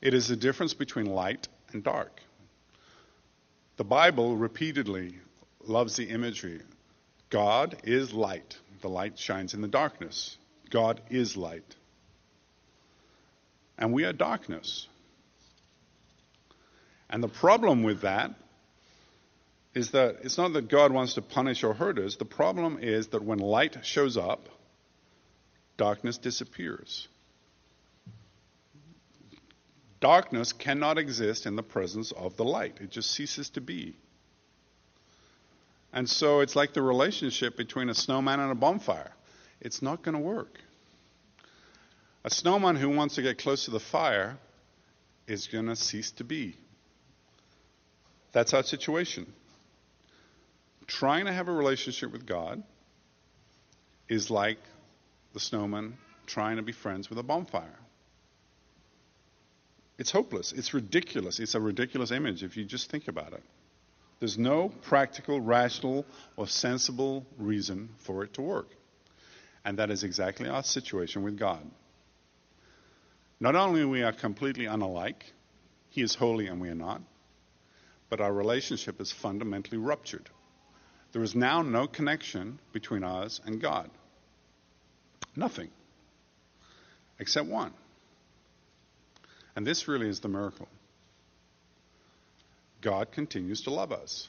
It 0.00 0.14
is 0.14 0.28
the 0.28 0.36
difference 0.36 0.74
between 0.74 1.06
light 1.06 1.48
and 1.72 1.84
dark. 1.84 2.20
The 3.76 3.84
Bible 3.84 4.36
repeatedly 4.36 5.18
loves 5.66 5.96
the 5.96 6.08
imagery 6.08 6.60
God 7.28 7.76
is 7.84 8.12
light. 8.12 8.58
The 8.80 8.88
light 8.88 9.18
shines 9.18 9.54
in 9.54 9.60
the 9.60 9.68
darkness. 9.68 10.36
God 10.70 11.00
is 11.10 11.36
light. 11.36 11.76
And 13.80 13.92
we 13.92 14.04
are 14.04 14.12
darkness. 14.12 14.86
And 17.08 17.22
the 17.22 17.28
problem 17.28 17.82
with 17.82 18.02
that 18.02 18.32
is 19.74 19.92
that 19.92 20.18
it's 20.22 20.38
not 20.38 20.52
that 20.52 20.68
God 20.68 20.92
wants 20.92 21.14
to 21.14 21.22
punish 21.22 21.64
or 21.64 21.74
hurt 21.74 21.98
us. 21.98 22.16
The 22.16 22.24
problem 22.24 22.78
is 22.80 23.08
that 23.08 23.24
when 23.24 23.38
light 23.38 23.84
shows 23.84 24.16
up, 24.16 24.48
darkness 25.76 26.18
disappears. 26.18 27.08
Darkness 30.00 30.52
cannot 30.52 30.98
exist 30.98 31.46
in 31.46 31.56
the 31.56 31.62
presence 31.62 32.12
of 32.12 32.36
the 32.36 32.44
light, 32.44 32.78
it 32.80 32.90
just 32.90 33.10
ceases 33.10 33.50
to 33.50 33.60
be. 33.60 33.96
And 35.92 36.08
so 36.08 36.40
it's 36.40 36.54
like 36.54 36.72
the 36.72 36.82
relationship 36.82 37.56
between 37.56 37.88
a 37.88 37.94
snowman 37.94 38.40
and 38.40 38.52
a 38.52 38.54
bonfire. 38.54 39.12
It's 39.60 39.82
not 39.82 40.02
going 40.02 40.14
to 40.14 40.20
work. 40.20 40.60
A 42.24 42.30
snowman 42.30 42.76
who 42.76 42.90
wants 42.90 43.14
to 43.14 43.22
get 43.22 43.38
close 43.38 43.64
to 43.64 43.70
the 43.70 43.80
fire 43.80 44.38
is 45.26 45.46
going 45.46 45.66
to 45.66 45.76
cease 45.76 46.10
to 46.12 46.24
be. 46.24 46.56
That's 48.32 48.52
our 48.52 48.62
situation. 48.62 49.32
Trying 50.86 51.26
to 51.26 51.32
have 51.32 51.48
a 51.48 51.52
relationship 51.52 52.12
with 52.12 52.26
God 52.26 52.62
is 54.08 54.30
like 54.30 54.58
the 55.32 55.40
snowman 55.40 55.96
trying 56.26 56.56
to 56.56 56.62
be 56.62 56.72
friends 56.72 57.08
with 57.08 57.18
a 57.18 57.22
bonfire. 57.22 57.78
It's 59.98 60.10
hopeless. 60.10 60.52
It's 60.52 60.74
ridiculous. 60.74 61.40
It's 61.40 61.54
a 61.54 61.60
ridiculous 61.60 62.10
image 62.10 62.42
if 62.42 62.56
you 62.56 62.64
just 62.64 62.90
think 62.90 63.08
about 63.08 63.32
it. 63.32 63.42
There's 64.18 64.38
no 64.38 64.68
practical, 64.82 65.40
rational, 65.40 66.04
or 66.36 66.46
sensible 66.46 67.26
reason 67.38 67.88
for 67.98 68.22
it 68.24 68.34
to 68.34 68.42
work. 68.42 68.68
And 69.64 69.78
that 69.78 69.90
is 69.90 70.04
exactly 70.04 70.48
our 70.48 70.62
situation 70.62 71.22
with 71.22 71.38
God. 71.38 71.62
Not 73.40 73.56
only 73.56 73.84
we 73.84 74.02
are 74.02 74.12
completely 74.12 74.66
unalike, 74.66 75.22
He 75.88 76.02
is 76.02 76.14
holy 76.14 76.46
and 76.46 76.60
we 76.60 76.68
are 76.68 76.74
not, 76.74 77.00
but 78.10 78.20
our 78.20 78.32
relationship 78.32 79.00
is 79.00 79.10
fundamentally 79.10 79.78
ruptured. 79.78 80.28
There 81.12 81.22
is 81.22 81.34
now 81.34 81.62
no 81.62 81.86
connection 81.86 82.58
between 82.72 83.02
us 83.02 83.40
and 83.44 83.60
God. 83.60 83.90
Nothing. 85.34 85.70
Except 87.18 87.48
one. 87.48 87.72
And 89.56 89.66
this 89.66 89.88
really 89.88 90.08
is 90.08 90.20
the 90.20 90.28
miracle. 90.28 90.68
God 92.80 93.10
continues 93.12 93.62
to 93.62 93.70
love 93.70 93.92
us. 93.92 94.28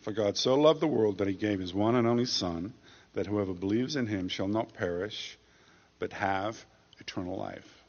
For 0.00 0.12
God 0.12 0.36
so 0.36 0.56
loved 0.56 0.80
the 0.80 0.86
world 0.88 1.18
that 1.18 1.28
he 1.28 1.34
gave 1.34 1.60
his 1.60 1.72
one 1.72 1.94
and 1.94 2.06
only 2.06 2.24
Son, 2.24 2.74
that 3.14 3.26
whoever 3.26 3.54
believes 3.54 3.96
in 3.96 4.06
him 4.06 4.28
shall 4.28 4.48
not 4.48 4.74
perish, 4.74 5.38
but 5.98 6.12
have 6.12 6.64
eternal 7.02 7.36
life. 7.36 7.84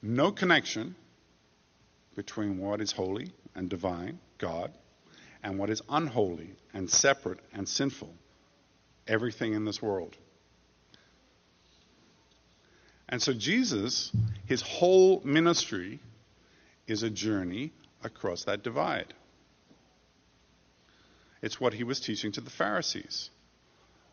No 0.00 0.30
connection 0.30 0.94
between 2.14 2.58
what 2.58 2.80
is 2.80 2.92
holy 2.92 3.32
and 3.56 3.68
divine, 3.68 4.20
God, 4.38 4.70
and 5.42 5.58
what 5.58 5.68
is 5.68 5.82
unholy 5.88 6.54
and 6.72 6.88
separate 6.88 7.40
and 7.52 7.68
sinful. 7.68 8.14
Everything 9.08 9.54
in 9.54 9.64
this 9.64 9.82
world. 9.82 10.16
And 13.08 13.20
so, 13.20 13.32
Jesus, 13.32 14.12
his 14.46 14.62
whole 14.62 15.20
ministry 15.24 15.98
is 16.86 17.02
a 17.02 17.10
journey 17.10 17.72
across 18.04 18.44
that 18.44 18.62
divide. 18.62 19.14
It's 21.42 21.60
what 21.60 21.72
he 21.72 21.84
was 21.84 21.98
teaching 22.00 22.32
to 22.32 22.40
the 22.40 22.50
Pharisees. 22.50 23.30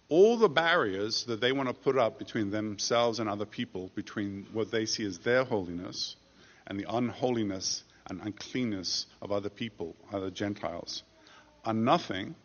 All 0.07 0.37
the 0.37 0.49
barriers 0.49 1.23
that 1.25 1.41
they 1.41 1.51
want 1.51 1.67
to 1.67 1.73
put 1.73 1.97
up 1.97 2.19
between 2.19 2.51
themselves 2.51 3.19
and 3.19 3.27
other 3.27 3.45
people, 3.45 3.91
between 3.95 4.47
what 4.53 4.71
they 4.71 4.85
see 4.85 5.05
as 5.05 5.17
their 5.19 5.43
holiness 5.43 6.15
and 6.67 6.79
the 6.79 6.85
unholiness 6.87 7.83
and 8.07 8.21
uncleanness 8.21 9.07
of 9.21 9.31
other 9.31 9.49
people, 9.49 9.95
other 10.13 10.29
Gentiles, 10.29 11.03
are 11.63 11.73
nothing 11.73 12.35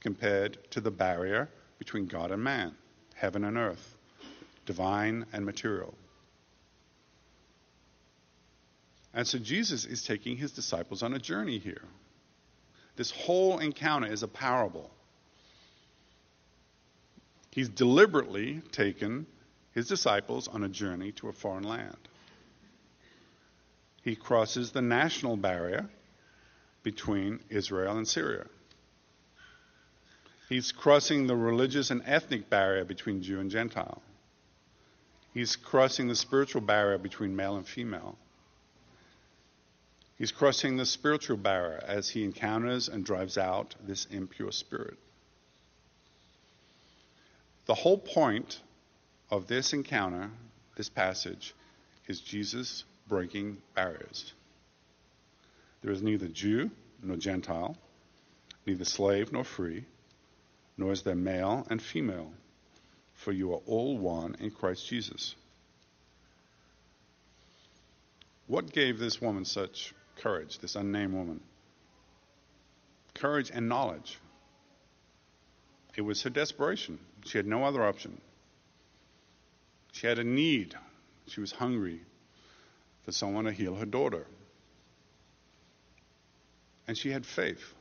compared 0.00 0.58
to 0.70 0.80
the 0.80 0.90
barrier 0.90 1.48
between 1.78 2.06
God 2.06 2.30
and 2.30 2.42
man, 2.42 2.74
heaven 3.14 3.44
and 3.44 3.56
earth, 3.56 3.96
divine 4.66 5.24
and 5.32 5.46
material. 5.46 5.94
And 9.14 9.26
so 9.26 9.38
Jesus 9.38 9.86
is 9.86 10.04
taking 10.04 10.36
his 10.36 10.52
disciples 10.52 11.02
on 11.02 11.14
a 11.14 11.18
journey 11.18 11.58
here. 11.58 11.82
This 12.96 13.10
whole 13.10 13.58
encounter 13.58 14.12
is 14.12 14.22
a 14.22 14.28
parable. 14.28 14.90
He's 17.50 17.68
deliberately 17.68 18.62
taken 18.72 19.26
his 19.72 19.88
disciples 19.88 20.48
on 20.48 20.64
a 20.64 20.68
journey 20.68 21.12
to 21.12 21.28
a 21.28 21.32
foreign 21.32 21.64
land. 21.64 21.96
He 24.02 24.16
crosses 24.16 24.72
the 24.72 24.82
national 24.82 25.36
barrier 25.36 25.88
between 26.82 27.40
Israel 27.50 27.96
and 27.96 28.06
Syria. 28.06 28.46
He's 30.48 30.72
crossing 30.72 31.26
the 31.26 31.36
religious 31.36 31.90
and 31.90 32.02
ethnic 32.06 32.48
barrier 32.48 32.84
between 32.84 33.22
Jew 33.22 33.40
and 33.40 33.50
Gentile. 33.50 34.02
He's 35.34 35.56
crossing 35.56 36.08
the 36.08 36.16
spiritual 36.16 36.62
barrier 36.62 36.98
between 36.98 37.36
male 37.36 37.56
and 37.56 37.68
female. 37.68 38.16
He's 40.16 40.32
crossing 40.32 40.76
the 40.76 40.86
spiritual 40.86 41.36
barrier 41.36 41.82
as 41.86 42.08
he 42.08 42.24
encounters 42.24 42.88
and 42.88 43.04
drives 43.04 43.36
out 43.36 43.74
this 43.86 44.06
impure 44.06 44.52
spirit. 44.52 44.98
The 47.68 47.74
whole 47.74 47.98
point 47.98 48.62
of 49.30 49.46
this 49.46 49.74
encounter, 49.74 50.30
this 50.76 50.88
passage, 50.88 51.54
is 52.06 52.18
Jesus 52.18 52.84
breaking 53.08 53.58
barriers. 53.74 54.32
There 55.82 55.92
is 55.92 56.02
neither 56.02 56.28
Jew 56.28 56.70
nor 57.02 57.18
Gentile, 57.18 57.76
neither 58.64 58.86
slave 58.86 59.32
nor 59.32 59.44
free, 59.44 59.84
nor 60.78 60.92
is 60.92 61.02
there 61.02 61.14
male 61.14 61.66
and 61.68 61.80
female, 61.80 62.32
for 63.12 63.32
you 63.32 63.52
are 63.52 63.60
all 63.66 63.98
one 63.98 64.36
in 64.40 64.50
Christ 64.50 64.88
Jesus. 64.88 65.34
What 68.46 68.72
gave 68.72 68.98
this 68.98 69.20
woman 69.20 69.44
such 69.44 69.92
courage, 70.16 70.58
this 70.60 70.74
unnamed 70.74 71.12
woman. 71.12 71.40
Courage 73.12 73.50
and 73.52 73.68
knowledge. 73.68 74.18
It 75.96 76.00
was 76.00 76.22
her 76.22 76.30
desperation. 76.30 76.98
She 77.28 77.36
had 77.36 77.46
no 77.46 77.64
other 77.64 77.84
option. 77.84 78.18
She 79.92 80.06
had 80.06 80.18
a 80.18 80.24
need. 80.24 80.74
She 81.26 81.40
was 81.40 81.52
hungry 81.52 82.00
for 83.04 83.12
someone 83.12 83.44
to 83.44 83.52
heal 83.52 83.74
her 83.74 83.84
daughter. 83.84 84.26
And 86.86 86.96
she 86.96 87.10
had 87.10 87.26
faith. 87.26 87.74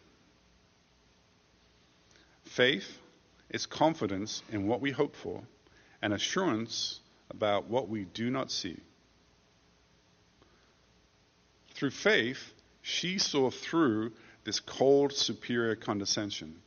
Faith 2.44 3.00
is 3.50 3.66
confidence 3.66 4.44
in 4.52 4.68
what 4.68 4.82
we 4.82 4.92
hope 4.92 5.16
for 5.16 5.42
and 6.02 6.14
assurance 6.14 7.00
about 7.30 7.70
what 7.70 7.88
we 7.88 8.04
do 8.04 8.30
not 8.30 8.52
see. 8.52 8.78
Through 11.74 11.92
faith, 11.92 12.54
she 12.82 13.18
saw 13.18 13.50
through 13.50 14.12
this 14.44 14.60
cold, 14.60 15.14
superior 15.14 15.76
condescension, 15.78 16.62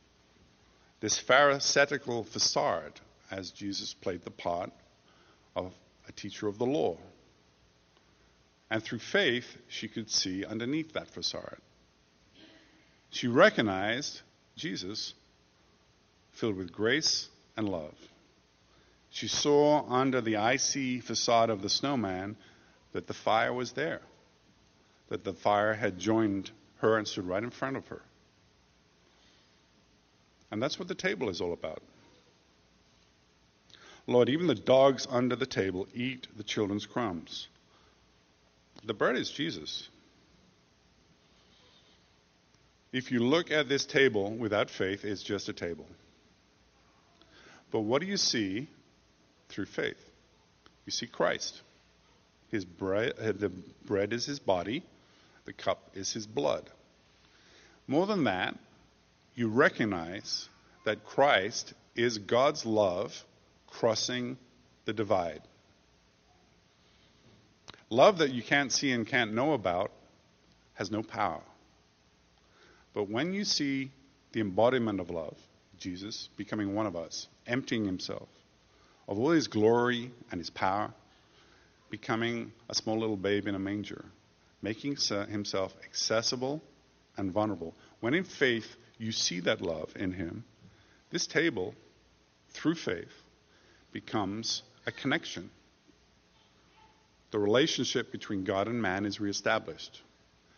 this 1.01 1.17
pharisaical 1.17 2.23
facade, 2.23 2.99
as 3.29 3.51
Jesus 3.51 3.93
played 3.93 4.23
the 4.23 4.31
part 4.31 4.71
of 5.55 5.73
a 6.07 6.11
teacher 6.13 6.47
of 6.47 6.57
the 6.57 6.65
law. 6.65 6.97
And 8.69 8.81
through 8.81 8.99
faith, 8.99 9.57
she 9.67 9.89
could 9.89 10.09
see 10.09 10.45
underneath 10.45 10.93
that 10.93 11.09
facade. 11.09 11.57
She 13.09 13.27
recognized 13.27 14.21
Jesus 14.55 15.13
filled 16.31 16.55
with 16.55 16.71
grace 16.71 17.27
and 17.57 17.67
love. 17.67 17.95
She 19.09 19.27
saw 19.27 19.85
under 19.89 20.21
the 20.21 20.37
icy 20.37 21.01
facade 21.01 21.49
of 21.49 21.61
the 21.61 21.69
snowman 21.69 22.37
that 22.93 23.07
the 23.07 23.13
fire 23.13 23.51
was 23.51 23.73
there 23.73 24.01
that 25.11 25.25
the 25.25 25.33
fire 25.33 25.73
had 25.73 25.99
joined 25.99 26.49
her 26.77 26.97
and 26.97 27.05
stood 27.05 27.27
right 27.27 27.43
in 27.43 27.49
front 27.49 27.75
of 27.75 27.85
her. 27.89 28.01
And 30.51 30.61
that's 30.61 30.77
what 30.77 30.87
the 30.87 30.95
table 30.95 31.29
is 31.29 31.41
all 31.41 31.53
about. 31.53 31.81
Lord, 34.07 34.29
even 34.29 34.47
the 34.47 34.55
dogs 34.55 35.07
under 35.09 35.35
the 35.35 35.45
table 35.45 35.87
eat 35.93 36.27
the 36.35 36.43
children's 36.43 36.85
crumbs. 36.85 37.47
The 38.83 38.93
bread 38.93 39.15
is 39.15 39.29
Jesus. 39.29 39.87
If 42.91 43.11
you 43.11 43.19
look 43.19 43.51
at 43.51 43.69
this 43.69 43.85
table 43.85 44.31
without 44.31 44.69
faith, 44.69 45.05
it's 45.05 45.23
just 45.23 45.47
a 45.47 45.53
table. 45.53 45.85
But 47.71 47.81
what 47.81 48.01
do 48.01 48.07
you 48.07 48.17
see 48.17 48.67
through 49.47 49.67
faith? 49.67 50.03
You 50.85 50.91
see 50.91 51.07
Christ. 51.07 51.61
His 52.49 52.65
bread, 52.65 53.13
uh, 53.17 53.31
the 53.31 53.49
bread 53.85 54.11
is 54.11 54.25
his 54.25 54.39
body, 54.39 54.83
the 55.45 55.53
cup 55.53 55.91
is 55.93 56.11
his 56.11 56.27
blood. 56.27 56.69
More 57.87 58.05
than 58.05 58.25
that, 58.25 58.57
you 59.35 59.47
recognize 59.47 60.49
that 60.85 61.05
Christ 61.05 61.73
is 61.95 62.17
God's 62.17 62.65
love 62.65 63.23
crossing 63.67 64.37
the 64.85 64.93
divide. 64.93 65.41
Love 67.89 68.19
that 68.19 68.31
you 68.31 68.41
can't 68.41 68.71
see 68.71 68.91
and 68.91 69.05
can't 69.05 69.33
know 69.33 69.53
about 69.53 69.91
has 70.75 70.91
no 70.91 71.03
power. 71.03 71.41
But 72.93 73.09
when 73.09 73.33
you 73.33 73.43
see 73.43 73.91
the 74.31 74.41
embodiment 74.41 74.99
of 74.99 75.09
love, 75.09 75.37
Jesus 75.77 76.29
becoming 76.37 76.73
one 76.73 76.85
of 76.85 76.95
us, 76.95 77.27
emptying 77.47 77.85
himself 77.85 78.27
of 79.07 79.19
all 79.19 79.31
his 79.31 79.47
glory 79.47 80.11
and 80.31 80.39
his 80.39 80.49
power, 80.49 80.93
becoming 81.89 82.53
a 82.69 82.75
small 82.75 82.97
little 82.97 83.17
babe 83.17 83.47
in 83.47 83.55
a 83.55 83.59
manger, 83.59 84.05
making 84.61 84.95
himself 85.29 85.75
accessible 85.83 86.61
and 87.17 87.31
vulnerable. 87.31 87.73
When 87.99 88.13
in 88.13 88.23
faith 88.23 88.77
you 89.01 89.11
see 89.11 89.39
that 89.39 89.61
love 89.61 89.91
in 89.95 90.13
him, 90.13 90.43
this 91.09 91.25
table, 91.25 91.73
through 92.51 92.75
faith, 92.75 93.11
becomes 93.91 94.61
a 94.85 94.91
connection. 94.91 95.49
The 97.31 97.39
relationship 97.39 98.11
between 98.11 98.43
God 98.43 98.67
and 98.67 98.79
man 98.79 99.07
is 99.07 99.19
reestablished. 99.19 100.01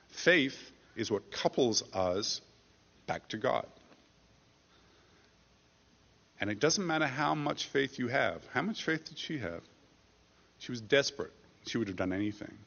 Faith 0.10 0.72
is 0.98 1.10
what 1.10 1.32
couples 1.32 1.84
us 1.94 2.42
back 3.08 3.30
to 3.30 3.38
God. 3.38 3.66
And 6.42 6.50
it 6.50 6.60
doesn't 6.60 6.86
matter 6.86 7.08
how 7.08 7.36
much 7.36 7.68
faith 7.68 7.98
you 7.98 8.10
have. 8.10 8.42
How 8.54 8.62
much 8.62 8.84
faith 8.84 9.06
did 9.06 9.18
she 9.18 9.38
have? 9.38 9.62
She 10.60 10.74
was 10.74 10.82
desperate. 10.82 11.32
She 11.66 11.78
would 11.78 11.88
have 11.88 11.96
done 11.96 12.12
anything. 12.12 12.58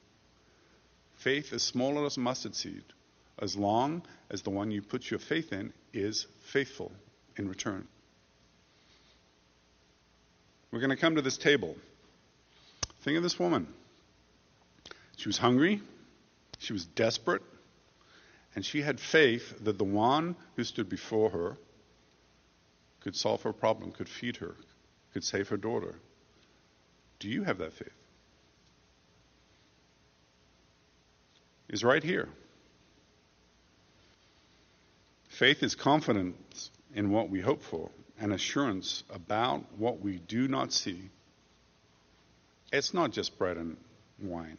Faith 1.16 1.52
as 1.52 1.62
small 1.62 2.06
as 2.06 2.16
a 2.16 2.20
mustard 2.20 2.54
seed, 2.54 2.84
as 3.38 3.56
long 3.56 4.02
as 4.30 4.42
the 4.42 4.50
one 4.50 4.70
you 4.70 4.82
put 4.82 5.10
your 5.10 5.20
faith 5.20 5.52
in 5.52 5.72
is 5.92 6.26
faithful 6.44 6.92
in 7.36 7.48
return. 7.48 7.86
We're 10.70 10.80
going 10.80 10.90
to 10.90 10.96
come 10.96 11.16
to 11.16 11.22
this 11.22 11.38
table. 11.38 11.76
Think 13.02 13.16
of 13.16 13.22
this 13.22 13.38
woman. 13.38 13.66
She 15.16 15.28
was 15.28 15.38
hungry, 15.38 15.80
she 16.58 16.72
was 16.72 16.84
desperate, 16.84 17.42
and 18.54 18.64
she 18.64 18.82
had 18.82 19.00
faith 19.00 19.64
that 19.64 19.78
the 19.78 19.84
one 19.84 20.36
who 20.56 20.64
stood 20.64 20.88
before 20.88 21.30
her 21.30 21.56
could 23.00 23.16
solve 23.16 23.42
her 23.42 23.52
problem, 23.52 23.92
could 23.92 24.08
feed 24.08 24.36
her, 24.38 24.56
could 25.12 25.24
save 25.24 25.48
her 25.48 25.56
daughter. 25.56 25.94
Do 27.18 27.28
you 27.28 27.44
have 27.44 27.58
that 27.58 27.72
faith? 27.72 27.92
is 31.68 31.84
right 31.84 32.02
here. 32.02 32.28
Faith 35.38 35.62
is 35.62 35.74
confidence 35.74 36.70
in 36.94 37.10
what 37.10 37.28
we 37.28 37.42
hope 37.42 37.62
for 37.62 37.90
and 38.18 38.32
assurance 38.32 39.04
about 39.10 39.62
what 39.76 40.00
we 40.00 40.18
do 40.18 40.48
not 40.48 40.72
see. 40.72 41.10
It's 42.72 42.94
not 42.94 43.10
just 43.10 43.36
bread 43.36 43.58
and 43.58 43.76
wine. 44.18 44.56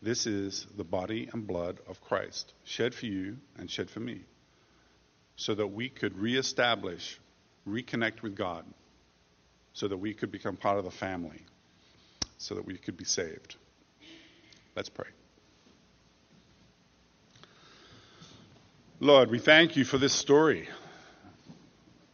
This 0.00 0.28
is 0.28 0.64
the 0.76 0.84
body 0.84 1.28
and 1.32 1.44
blood 1.44 1.80
of 1.88 2.00
Christ, 2.00 2.54
shed 2.62 2.94
for 2.94 3.06
you 3.06 3.38
and 3.58 3.68
shed 3.68 3.90
for 3.90 3.98
me. 3.98 4.20
so 5.40 5.54
that 5.54 5.68
we 5.68 5.88
could 5.88 6.18
reestablish, 6.18 7.18
reconnect 7.66 8.20
with 8.20 8.36
God, 8.36 8.62
so 9.72 9.88
that 9.88 9.96
we 9.96 10.12
could 10.12 10.30
become 10.30 10.54
part 10.54 10.76
of 10.76 10.84
the 10.84 10.90
family, 10.90 11.40
so 12.36 12.54
that 12.56 12.66
we 12.66 12.76
could 12.76 12.98
be 12.98 13.06
saved. 13.06 13.56
Let's 14.76 14.90
pray. 14.90 15.08
Lord, 19.02 19.30
we 19.30 19.38
thank 19.38 19.78
you 19.78 19.86
for 19.86 19.96
this 19.96 20.12
story 20.12 20.68